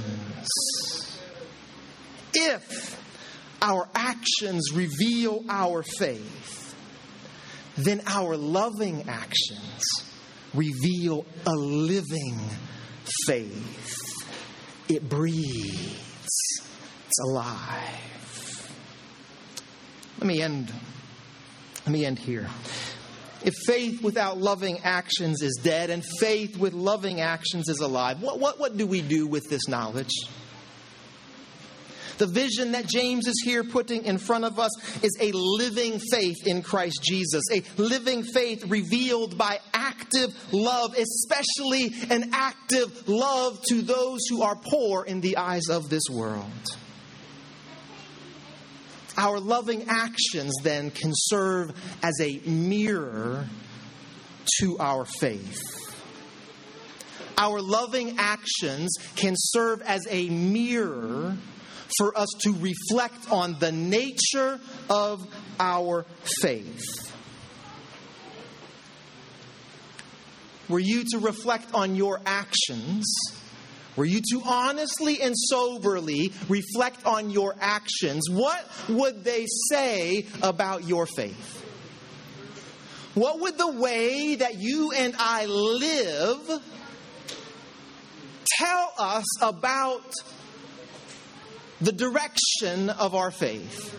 If 2.35 3.06
our 3.61 3.87
actions 3.95 4.71
reveal 4.73 5.43
our 5.49 5.83
faith, 5.83 6.75
then 7.75 8.01
our 8.07 8.37
loving 8.37 9.07
actions 9.07 9.83
reveal 10.53 11.25
a 11.45 11.53
living 11.53 12.39
faith. 13.25 13.85
It 14.89 15.07
breathes, 15.09 16.61
it's 17.07 17.19
alive. 17.29 18.07
Let 20.19 20.27
me 20.27 20.41
end. 20.41 20.71
Let 21.85 21.93
me 21.93 22.05
end 22.05 22.19
here. 22.19 22.47
If 23.43 23.53
faith 23.65 24.01
without 24.01 24.37
loving 24.37 24.79
actions 24.79 25.41
is 25.41 25.59
dead 25.63 25.89
and 25.89 26.03
faith 26.19 26.57
with 26.57 26.73
loving 26.73 27.21
actions 27.21 27.69
is 27.69 27.79
alive, 27.79 28.21
what, 28.21 28.39
what, 28.39 28.59
what 28.59 28.75
do 28.75 28.87
we 28.87 29.01
do 29.01 29.27
with 29.27 29.47
this 29.49 29.67
knowledge? 29.67 30.11
The 32.17 32.27
vision 32.27 32.71
that 32.71 32.87
James 32.87 33.27
is 33.27 33.41
here 33.45 33.63
putting 33.63 34.05
in 34.05 34.17
front 34.17 34.43
of 34.43 34.59
us 34.59 34.71
is 35.03 35.15
a 35.19 35.31
living 35.33 35.99
faith 36.11 36.47
in 36.47 36.61
Christ 36.61 36.99
Jesus, 37.03 37.43
a 37.51 37.61
living 37.77 38.23
faith 38.23 38.65
revealed 38.67 39.37
by 39.37 39.59
active 39.73 40.29
love, 40.51 40.95
especially 40.97 41.93
an 42.09 42.31
active 42.33 43.07
love 43.07 43.61
to 43.69 43.81
those 43.81 44.21
who 44.29 44.41
are 44.41 44.55
poor 44.55 45.03
in 45.05 45.21
the 45.21 45.37
eyes 45.37 45.69
of 45.69 45.89
this 45.89 46.03
world. 46.11 46.45
Our 49.17 49.39
loving 49.39 49.85
actions 49.87 50.53
then 50.63 50.91
can 50.91 51.11
serve 51.13 51.71
as 52.03 52.19
a 52.21 52.39
mirror 52.45 53.47
to 54.59 54.77
our 54.79 55.05
faith. 55.05 55.63
Our 57.37 57.61
loving 57.61 58.15
actions 58.17 58.95
can 59.15 59.33
serve 59.35 59.81
as 59.83 60.05
a 60.09 60.29
mirror 60.29 61.37
for 61.97 62.17
us 62.17 62.29
to 62.41 62.53
reflect 62.53 63.31
on 63.31 63.57
the 63.59 63.71
nature 63.71 64.59
of 64.89 65.25
our 65.59 66.05
faith. 66.41 67.13
Were 70.69 70.79
you 70.79 71.05
to 71.11 71.19
reflect 71.19 71.73
on 71.73 71.95
your 71.95 72.19
actions? 72.25 73.05
Were 73.95 74.05
you 74.05 74.21
to 74.31 74.41
honestly 74.45 75.21
and 75.21 75.33
soberly 75.35 76.31
reflect 76.49 77.05
on 77.05 77.29
your 77.29 77.55
actions? 77.59 78.29
What 78.29 78.63
would 78.89 79.23
they 79.23 79.45
say 79.71 80.27
about 80.43 80.83
your 80.83 81.05
faith? 81.05 81.63
What 83.15 83.39
would 83.39 83.57
the 83.57 83.71
way 83.71 84.35
that 84.35 84.59
you 84.59 84.91
and 84.91 85.15
I 85.17 85.45
live 85.47 86.61
tell 88.59 88.93
us 88.99 89.25
about 89.41 90.13
the 91.81 91.91
direction 91.91 92.89
of 92.89 93.15
our 93.15 93.31
faith, 93.31 93.95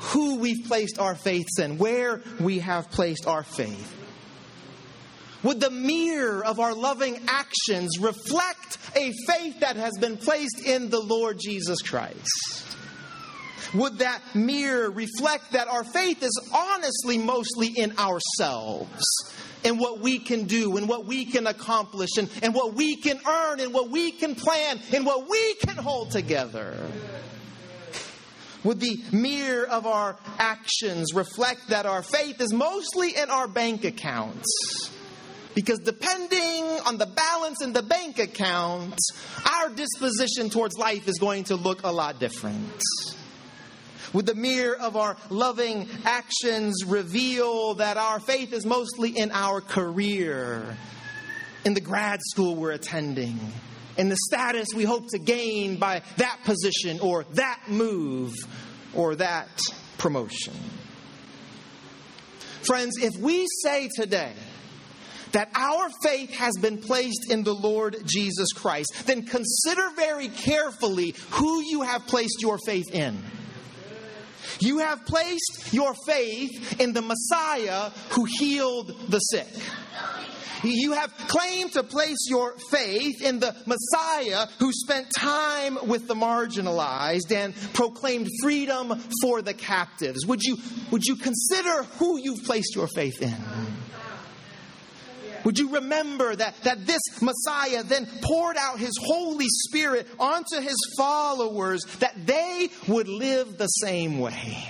who 0.00 0.38
we've 0.38 0.66
placed 0.66 0.98
our 0.98 1.14
faiths 1.14 1.58
in, 1.58 1.78
where 1.78 2.22
we 2.40 2.58
have 2.60 2.90
placed 2.90 3.26
our 3.26 3.42
faith. 3.42 3.98
Would 5.42 5.60
the 5.60 5.70
mirror 5.70 6.44
of 6.44 6.60
our 6.60 6.74
loving 6.74 7.20
actions 7.26 7.98
reflect 7.98 8.78
a 8.94 9.12
faith 9.26 9.60
that 9.60 9.76
has 9.76 9.92
been 10.00 10.16
placed 10.16 10.64
in 10.64 10.88
the 10.88 11.00
Lord 11.00 11.38
Jesus 11.40 11.82
Christ? 11.82 12.64
Would 13.74 13.98
that 13.98 14.20
mirror 14.34 14.90
reflect 14.90 15.52
that 15.52 15.68
our 15.68 15.84
faith 15.84 16.22
is 16.22 16.50
honestly 16.54 17.18
mostly 17.18 17.68
in 17.68 17.98
ourselves? 17.98 19.02
in 19.64 19.78
what 19.78 20.00
we 20.00 20.18
can 20.18 20.44
do 20.44 20.76
and 20.76 20.88
what 20.88 21.04
we 21.04 21.24
can 21.24 21.46
accomplish 21.46 22.10
and, 22.18 22.28
and 22.42 22.52
what 22.52 22.74
we 22.74 22.96
can 22.96 23.20
earn 23.26 23.60
and 23.60 23.72
what 23.72 23.90
we 23.90 24.10
can 24.10 24.34
plan 24.34 24.80
and 24.92 25.06
what 25.06 25.28
we 25.28 25.54
can 25.54 25.76
hold 25.76 26.10
together. 26.10 26.76
Would 28.64 28.78
the 28.78 29.02
mirror 29.10 29.66
of 29.66 29.86
our 29.86 30.16
actions 30.38 31.14
reflect 31.14 31.68
that 31.68 31.84
our 31.84 32.02
faith 32.02 32.40
is 32.40 32.52
mostly 32.52 33.16
in 33.16 33.28
our 33.28 33.48
bank 33.48 33.84
accounts? 33.84 34.90
Because 35.54 35.80
depending 35.80 36.64
on 36.86 36.96
the 36.96 37.06
balance 37.06 37.60
in 37.60 37.72
the 37.72 37.82
bank 37.82 38.18
account, 38.18 38.98
our 39.50 39.68
disposition 39.70 40.48
towards 40.48 40.78
life 40.78 41.08
is 41.08 41.18
going 41.18 41.44
to 41.44 41.56
look 41.56 41.82
a 41.82 41.92
lot 41.92 42.20
different. 42.20 42.82
Would 44.12 44.26
the 44.26 44.34
mirror 44.34 44.76
of 44.76 44.96
our 44.96 45.16
loving 45.30 45.88
actions 46.04 46.84
reveal 46.84 47.74
that 47.74 47.96
our 47.96 48.20
faith 48.20 48.52
is 48.52 48.66
mostly 48.66 49.10
in 49.10 49.30
our 49.32 49.60
career, 49.60 50.76
in 51.64 51.74
the 51.74 51.80
grad 51.80 52.20
school 52.22 52.54
we're 52.54 52.72
attending, 52.72 53.38
in 53.96 54.08
the 54.08 54.18
status 54.28 54.68
we 54.74 54.84
hope 54.84 55.08
to 55.08 55.18
gain 55.18 55.76
by 55.76 56.02
that 56.18 56.40
position 56.44 57.00
or 57.00 57.24
that 57.34 57.62
move 57.68 58.34
or 58.94 59.14
that 59.16 59.48
promotion? 59.98 60.54
Friends, 62.62 62.96
if 63.00 63.16
we 63.20 63.46
say 63.62 63.88
today 63.94 64.34
that 65.32 65.48
our 65.54 65.88
faith 66.02 66.30
has 66.34 66.52
been 66.60 66.78
placed 66.78 67.30
in 67.30 67.42
the 67.42 67.54
Lord 67.54 67.96
Jesus 68.04 68.52
Christ, 68.52 68.92
then 69.06 69.24
consider 69.24 69.88
very 69.96 70.28
carefully 70.28 71.14
who 71.30 71.60
you 71.62 71.82
have 71.82 72.06
placed 72.06 72.42
your 72.42 72.58
faith 72.66 72.94
in. 72.94 73.18
You 74.60 74.78
have 74.78 75.04
placed 75.06 75.72
your 75.72 75.94
faith 76.06 76.80
in 76.80 76.92
the 76.92 77.02
Messiah 77.02 77.90
who 78.10 78.24
healed 78.24 78.94
the 79.08 79.18
sick. 79.18 79.48
You 80.64 80.92
have 80.92 81.12
claimed 81.26 81.72
to 81.72 81.82
place 81.82 82.28
your 82.28 82.54
faith 82.70 83.20
in 83.20 83.40
the 83.40 83.54
Messiah 83.66 84.46
who 84.60 84.72
spent 84.72 85.08
time 85.16 85.76
with 85.88 86.06
the 86.06 86.14
marginalized 86.14 87.32
and 87.32 87.54
proclaimed 87.72 88.28
freedom 88.40 88.96
for 89.20 89.42
the 89.42 89.54
captives. 89.54 90.24
Would 90.26 90.42
you, 90.42 90.58
would 90.92 91.04
you 91.04 91.16
consider 91.16 91.82
who 91.98 92.18
you've 92.20 92.44
placed 92.44 92.76
your 92.76 92.86
faith 92.86 93.20
in? 93.20 93.34
Would 95.44 95.58
you 95.58 95.74
remember 95.74 96.34
that, 96.34 96.54
that 96.62 96.86
this 96.86 97.00
Messiah 97.20 97.82
then 97.82 98.06
poured 98.22 98.56
out 98.56 98.78
his 98.78 98.92
Holy 99.00 99.46
Spirit 99.48 100.06
onto 100.18 100.60
his 100.60 100.76
followers 100.96 101.84
that 102.00 102.26
they 102.26 102.70
would 102.88 103.08
live 103.08 103.58
the 103.58 103.66
same 103.66 104.18
way? 104.18 104.68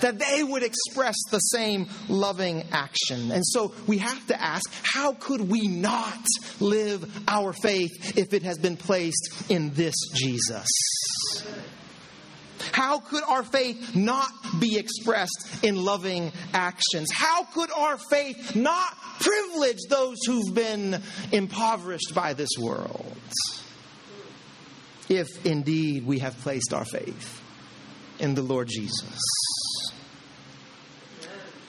That 0.00 0.18
they 0.18 0.42
would 0.42 0.62
express 0.62 1.16
the 1.30 1.38
same 1.38 1.88
loving 2.08 2.64
action. 2.72 3.30
And 3.30 3.46
so 3.46 3.74
we 3.86 3.98
have 3.98 4.26
to 4.28 4.40
ask 4.40 4.64
how 4.82 5.12
could 5.14 5.42
we 5.42 5.68
not 5.68 6.24
live 6.60 7.22
our 7.28 7.52
faith 7.52 8.16
if 8.16 8.32
it 8.32 8.42
has 8.42 8.58
been 8.58 8.76
placed 8.76 9.50
in 9.50 9.74
this 9.74 9.94
Jesus? 10.14 10.66
How 12.70 13.00
could 13.00 13.24
our 13.24 13.42
faith 13.42 13.96
not 13.96 14.30
be 14.60 14.78
expressed 14.78 15.62
in 15.62 15.82
loving 15.84 16.32
actions? 16.54 17.08
How 17.12 17.44
could 17.44 17.70
our 17.72 17.98
faith 17.98 18.54
not 18.54 18.96
privilege 19.20 19.78
those 19.88 20.18
who've 20.26 20.54
been 20.54 21.02
impoverished 21.32 22.12
by 22.14 22.34
this 22.34 22.50
world? 22.60 23.16
If 25.08 25.44
indeed 25.44 26.06
we 26.06 26.20
have 26.20 26.38
placed 26.38 26.72
our 26.72 26.84
faith 26.84 27.42
in 28.18 28.34
the 28.34 28.42
Lord 28.42 28.68
Jesus. 28.68 29.20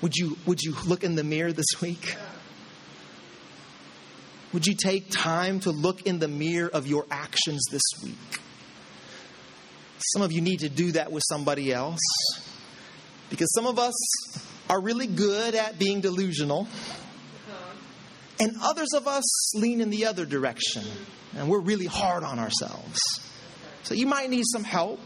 Would 0.01 0.15
you, 0.15 0.37
would 0.45 0.61
you 0.61 0.75
look 0.85 1.03
in 1.03 1.15
the 1.15 1.23
mirror 1.23 1.53
this 1.53 1.81
week? 1.81 2.15
Would 4.53 4.67
you 4.67 4.75
take 4.75 5.09
time 5.09 5.61
to 5.61 5.71
look 5.71 6.03
in 6.03 6.19
the 6.19 6.27
mirror 6.27 6.69
of 6.69 6.85
your 6.85 7.05
actions 7.09 7.63
this 7.71 7.81
week? 8.03 8.42
Some 10.11 10.21
of 10.21 10.31
you 10.31 10.41
need 10.41 10.59
to 10.59 10.69
do 10.69 10.91
that 10.93 11.11
with 11.11 11.23
somebody 11.27 11.71
else. 11.71 11.99
Because 13.29 13.53
some 13.53 13.65
of 13.65 13.79
us 13.79 13.93
are 14.69 14.81
really 14.81 15.07
good 15.07 15.55
at 15.55 15.79
being 15.79 16.01
delusional, 16.01 16.67
and 18.39 18.55
others 18.61 18.89
of 18.93 19.07
us 19.07 19.55
lean 19.55 19.81
in 19.81 19.89
the 19.89 20.05
other 20.05 20.25
direction, 20.25 20.83
and 21.35 21.47
we're 21.47 21.59
really 21.59 21.85
hard 21.85 22.23
on 22.23 22.39
ourselves. 22.39 22.99
So 23.83 23.93
you 23.93 24.05
might 24.05 24.29
need 24.29 24.43
some 24.45 24.63
help 24.63 24.99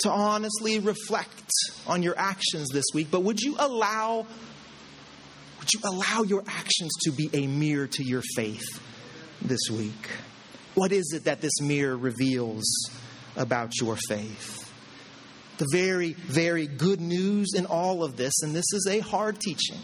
to 0.00 0.10
honestly 0.10 0.78
reflect 0.78 1.50
on 1.86 2.02
your 2.02 2.18
actions 2.18 2.68
this 2.72 2.84
week, 2.94 3.08
but 3.10 3.20
would 3.20 3.40
you 3.40 3.56
allow 3.58 4.26
would 5.58 5.72
you 5.72 5.80
allow 5.84 6.22
your 6.22 6.44
actions 6.46 6.92
to 7.04 7.10
be 7.10 7.28
a 7.32 7.46
mirror 7.46 7.88
to 7.88 8.04
your 8.04 8.22
faith 8.36 8.80
this 9.42 9.68
week? 9.70 10.10
What 10.74 10.92
is 10.92 11.12
it 11.12 11.24
that 11.24 11.40
this 11.40 11.60
mirror 11.60 11.96
reveals 11.96 12.64
about 13.36 13.72
your 13.80 13.96
faith? 14.08 14.62
The 15.58 15.66
very, 15.72 16.12
very 16.12 16.66
good 16.66 17.00
news 17.00 17.54
in 17.54 17.66
all 17.66 18.04
of 18.04 18.16
this, 18.16 18.32
and 18.42 18.54
this 18.54 18.72
is 18.72 18.86
a 18.90 18.98
hard 19.00 19.40
teaching. 19.40 19.78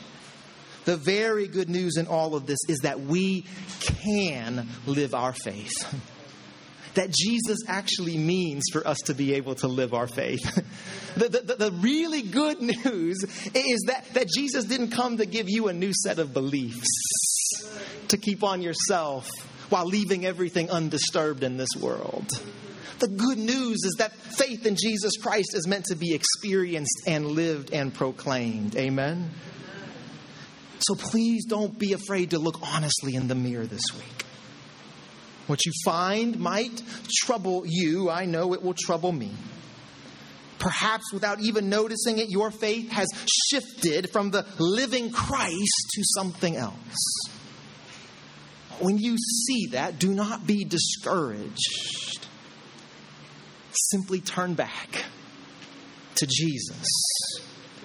The 0.84 0.96
very 0.96 1.46
good 1.46 1.70
news 1.70 1.96
in 1.96 2.06
all 2.06 2.34
of 2.34 2.46
this 2.46 2.58
is 2.68 2.78
that 2.80 3.00
we 3.00 3.44
can 3.80 4.68
live 4.86 5.14
our 5.14 5.32
faith. 5.32 5.72
that 6.94 7.10
Jesus 7.10 7.58
actually 7.68 8.18
means 8.18 8.64
for 8.72 8.86
us 8.86 8.98
to 9.06 9.14
be 9.14 9.34
able 9.34 9.54
to 9.56 9.68
live 9.68 9.94
our 9.94 10.06
faith. 10.06 10.42
the, 11.16 11.28
the, 11.28 11.54
the, 11.54 11.72
really 11.72 12.22
good 12.22 12.60
news 12.60 13.24
is 13.54 13.84
that, 13.86 14.06
that 14.12 14.28
Jesus 14.28 14.64
didn't 14.64 14.90
come 14.90 15.16
to 15.16 15.26
give 15.26 15.48
you 15.48 15.68
a 15.68 15.72
new 15.72 15.92
set 15.94 16.18
of 16.18 16.34
beliefs 16.34 16.88
to 18.08 18.16
keep 18.18 18.44
on 18.44 18.60
yourself 18.60 19.30
while 19.70 19.86
leaving 19.86 20.26
everything 20.26 20.70
undisturbed 20.70 21.42
in 21.42 21.56
this 21.56 21.70
world. 21.80 22.28
The 23.02 23.08
good 23.08 23.38
news 23.38 23.78
is 23.82 23.96
that 23.98 24.12
faith 24.12 24.64
in 24.64 24.76
Jesus 24.76 25.16
Christ 25.20 25.56
is 25.56 25.66
meant 25.66 25.86
to 25.86 25.96
be 25.96 26.14
experienced 26.14 27.02
and 27.08 27.26
lived 27.26 27.72
and 27.72 27.92
proclaimed. 27.92 28.76
Amen? 28.76 29.28
So 30.78 30.94
please 30.94 31.44
don't 31.46 31.76
be 31.76 31.94
afraid 31.94 32.30
to 32.30 32.38
look 32.38 32.60
honestly 32.62 33.16
in 33.16 33.26
the 33.26 33.34
mirror 33.34 33.66
this 33.66 33.82
week. 33.92 34.24
What 35.48 35.66
you 35.66 35.72
find 35.84 36.38
might 36.38 36.80
trouble 37.24 37.64
you. 37.66 38.08
I 38.08 38.24
know 38.26 38.54
it 38.54 38.62
will 38.62 38.74
trouble 38.74 39.10
me. 39.10 39.32
Perhaps 40.60 41.12
without 41.12 41.40
even 41.40 41.68
noticing 41.68 42.20
it, 42.20 42.30
your 42.30 42.52
faith 42.52 42.88
has 42.92 43.08
shifted 43.50 44.10
from 44.10 44.30
the 44.30 44.46
living 44.60 45.10
Christ 45.10 45.90
to 45.94 46.02
something 46.04 46.54
else. 46.54 47.26
When 48.78 48.98
you 48.98 49.16
see 49.18 49.70
that, 49.72 49.98
do 49.98 50.14
not 50.14 50.46
be 50.46 50.62
discouraged 50.64 52.11
simply 53.74 54.20
turn 54.20 54.54
back 54.54 55.04
to 56.16 56.26
Jesus, 56.26 56.86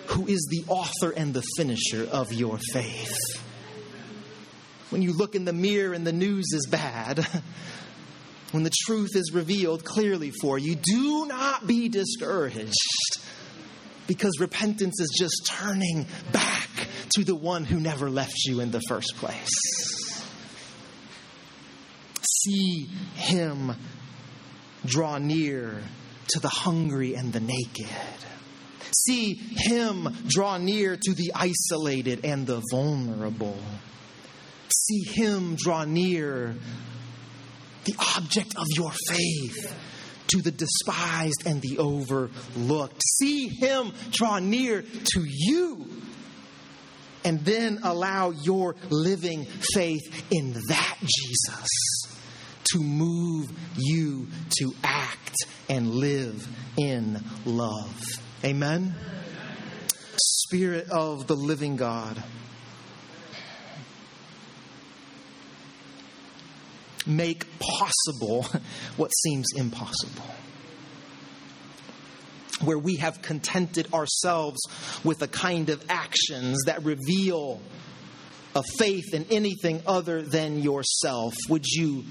who 0.07 0.27
is 0.27 0.47
the 0.49 0.63
author 0.67 1.11
and 1.11 1.33
the 1.33 1.43
finisher 1.57 2.07
of 2.11 2.31
your 2.33 2.59
faith. 2.73 3.15
When 4.89 5.01
you 5.01 5.13
look 5.13 5.35
in 5.35 5.45
the 5.45 5.53
mirror 5.53 5.93
and 5.93 6.05
the 6.05 6.13
news 6.13 6.47
is 6.53 6.67
bad, 6.69 7.25
when 8.51 8.63
the 8.63 8.71
truth 8.85 9.15
is 9.15 9.31
revealed 9.33 9.83
clearly 9.83 10.31
for 10.41 10.57
you, 10.57 10.75
do 10.75 11.25
not 11.25 11.67
be 11.67 11.89
discouraged 11.89 12.73
because 14.07 14.39
repentance 14.39 14.99
is 15.01 15.13
just 15.17 15.45
turning 15.45 16.05
back 16.31 16.69
to 17.15 17.23
the 17.23 17.35
one 17.35 17.65
who 17.65 17.79
never 17.79 18.09
left 18.09 18.45
you 18.45 18.61
in 18.61 18.71
the 18.71 18.81
first 18.87 19.15
place. 19.17 19.49
See 22.45 22.87
him 23.15 23.73
draw 24.87 25.17
near 25.17 25.83
to 26.29 26.39
the 26.39 26.49
hungry 26.49 27.15
and 27.15 27.31
the 27.31 27.39
naked. 27.39 27.87
See 29.05 29.35
him 29.35 30.07
draw 30.27 30.57
near 30.57 30.95
to 30.95 31.13
the 31.13 31.31
isolated 31.35 32.25
and 32.25 32.47
the 32.47 32.61
vulnerable. 32.71 33.59
See 34.69 35.03
him 35.13 35.55
draw 35.55 35.85
near 35.85 36.55
the 37.85 37.95
object 38.17 38.55
of 38.57 38.65
your 38.75 38.91
faith 39.09 39.73
to 40.27 40.41
the 40.41 40.51
despised 40.51 41.43
and 41.45 41.61
the 41.61 41.77
overlooked. 41.79 43.01
See 43.19 43.47
him 43.47 43.93
draw 44.11 44.39
near 44.39 44.81
to 44.81 45.23
you 45.25 45.87
and 47.23 47.43
then 47.45 47.79
allow 47.83 48.31
your 48.31 48.75
living 48.89 49.45
faith 49.45 50.01
in 50.31 50.53
that 50.67 50.97
Jesus 51.01 51.96
to 52.71 52.79
move 52.79 53.49
you 53.77 54.27
to 54.59 54.73
act 54.83 55.35
and 55.69 55.89
live 55.89 56.47
in 56.77 57.21
love. 57.45 58.03
Amen. 58.43 58.95
Spirit 60.17 60.89
of 60.89 61.27
the 61.27 61.35
living 61.35 61.75
God. 61.75 62.21
Make 67.05 67.45
possible 67.59 68.43
what 68.97 69.11
seems 69.23 69.47
impossible. 69.55 70.25
Where 72.63 72.79
we 72.79 72.95
have 72.97 73.21
contented 73.21 73.93
ourselves 73.93 74.59
with 75.03 75.21
a 75.21 75.27
kind 75.27 75.69
of 75.69 75.83
actions 75.89 76.63
that 76.65 76.83
reveal 76.83 77.61
a 78.55 78.63
faith 78.77 79.13
in 79.13 79.25
anything 79.29 79.81
other 79.85 80.21
than 80.21 80.61
yourself, 80.61 81.33
would 81.49 81.65
you 81.65 82.03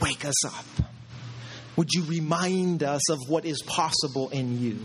wake 0.00 0.24
us 0.24 0.44
up? 0.44 0.64
Would 1.76 1.92
you 1.92 2.04
remind 2.04 2.82
us 2.82 3.08
of 3.10 3.18
what 3.28 3.44
is 3.44 3.62
possible 3.62 4.30
in 4.30 4.60
you? 4.60 4.78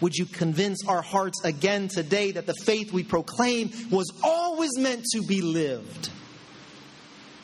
Would 0.00 0.14
you 0.14 0.26
convince 0.26 0.86
our 0.86 1.02
hearts 1.02 1.44
again 1.44 1.88
today 1.88 2.32
that 2.32 2.46
the 2.46 2.54
faith 2.54 2.92
we 2.92 3.04
proclaim 3.04 3.70
was 3.90 4.10
always 4.22 4.78
meant 4.78 5.04
to 5.12 5.22
be 5.22 5.42
lived? 5.42 6.10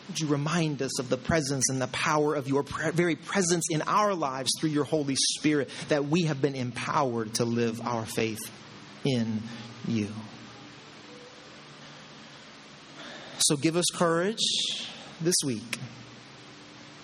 Would 0.08 0.20
you 0.20 0.26
remind 0.26 0.82
us 0.82 0.98
of 0.98 1.08
the 1.08 1.16
presence 1.16 1.70
and 1.70 1.80
the 1.80 1.86
power 1.88 2.34
of 2.34 2.48
your 2.48 2.64
very 2.92 3.16
presence 3.16 3.64
in 3.70 3.82
our 3.82 4.14
lives 4.14 4.50
through 4.58 4.70
your 4.70 4.84
Holy 4.84 5.16
Spirit 5.16 5.70
that 5.88 6.06
we 6.06 6.22
have 6.22 6.42
been 6.42 6.54
empowered 6.54 7.34
to 7.34 7.44
live 7.44 7.80
our 7.86 8.04
faith 8.04 8.50
in 9.04 9.42
you? 9.86 10.08
So 13.38 13.56
give 13.56 13.76
us 13.76 13.86
courage 13.94 14.88
this 15.20 15.36
week 15.44 15.78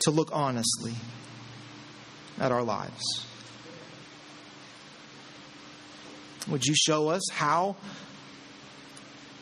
to 0.00 0.11
look 0.11 0.30
honestly 0.32 0.94
at 2.38 2.52
our 2.52 2.62
lives. 2.62 3.02
Would 6.48 6.64
you 6.64 6.74
show 6.74 7.08
us 7.08 7.22
how 7.32 7.76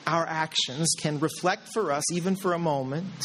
our 0.07 0.27
actions 0.27 0.95
can 0.99 1.19
reflect 1.19 1.69
for 1.73 1.91
us, 1.91 2.13
even 2.13 2.37
for 2.37 2.53
a 2.53 2.59
moment, 2.59 3.25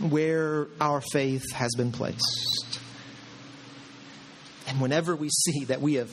where 0.00 0.66
our 0.80 1.00
faith 1.00 1.44
has 1.52 1.72
been 1.76 1.92
placed. 1.92 2.80
And 4.66 4.80
whenever 4.80 5.14
we 5.14 5.28
see 5.28 5.66
that 5.66 5.80
we 5.80 5.94
have 5.94 6.10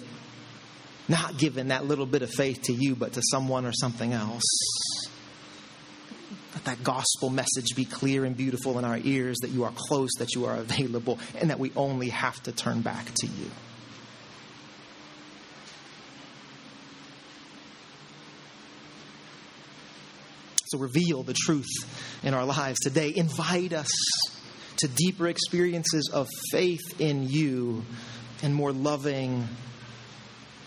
not 1.07 1.37
given 1.37 1.69
that 1.69 1.85
little 1.85 2.05
bit 2.05 2.21
of 2.21 2.29
faith 2.29 2.61
to 2.63 2.73
you, 2.73 2.95
but 2.95 3.13
to 3.13 3.21
someone 3.31 3.65
or 3.65 3.73
something 3.73 4.13
else, 4.13 4.43
let 6.53 6.65
that 6.65 6.83
gospel 6.83 7.29
message 7.29 7.75
be 7.75 7.85
clear 7.85 8.25
and 8.25 8.35
beautiful 8.35 8.77
in 8.77 8.85
our 8.85 8.97
ears 8.97 9.37
that 9.41 9.51
you 9.51 9.63
are 9.63 9.73
close, 9.75 10.09
that 10.19 10.35
you 10.35 10.45
are 10.45 10.55
available, 10.55 11.17
and 11.39 11.49
that 11.49 11.59
we 11.59 11.71
only 11.75 12.09
have 12.09 12.41
to 12.43 12.51
turn 12.51 12.81
back 12.81 13.05
to 13.05 13.27
you. 13.27 13.49
So 20.65 20.77
reveal 20.77 21.23
the 21.23 21.33
truth 21.33 21.65
in 22.23 22.33
our 22.33 22.45
lives 22.45 22.79
today. 22.79 23.13
Invite 23.13 23.73
us 23.73 23.91
to 24.77 24.87
deeper 24.87 25.27
experiences 25.27 26.09
of 26.13 26.29
faith 26.49 26.99
in 26.99 27.27
you 27.27 27.83
and 28.41 28.55
more 28.55 28.71
loving 28.71 29.47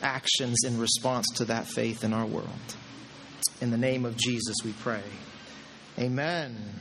actions 0.02 0.58
in 0.66 0.78
response 0.78 1.26
to 1.36 1.46
that 1.46 1.66
faith 1.66 2.04
in 2.04 2.12
our 2.12 2.26
world. 2.26 2.48
In 3.60 3.70
the 3.70 3.78
name 3.78 4.04
of 4.04 4.16
Jesus, 4.16 4.56
we 4.62 4.72
pray. 4.72 5.02
Amen. 5.98 6.80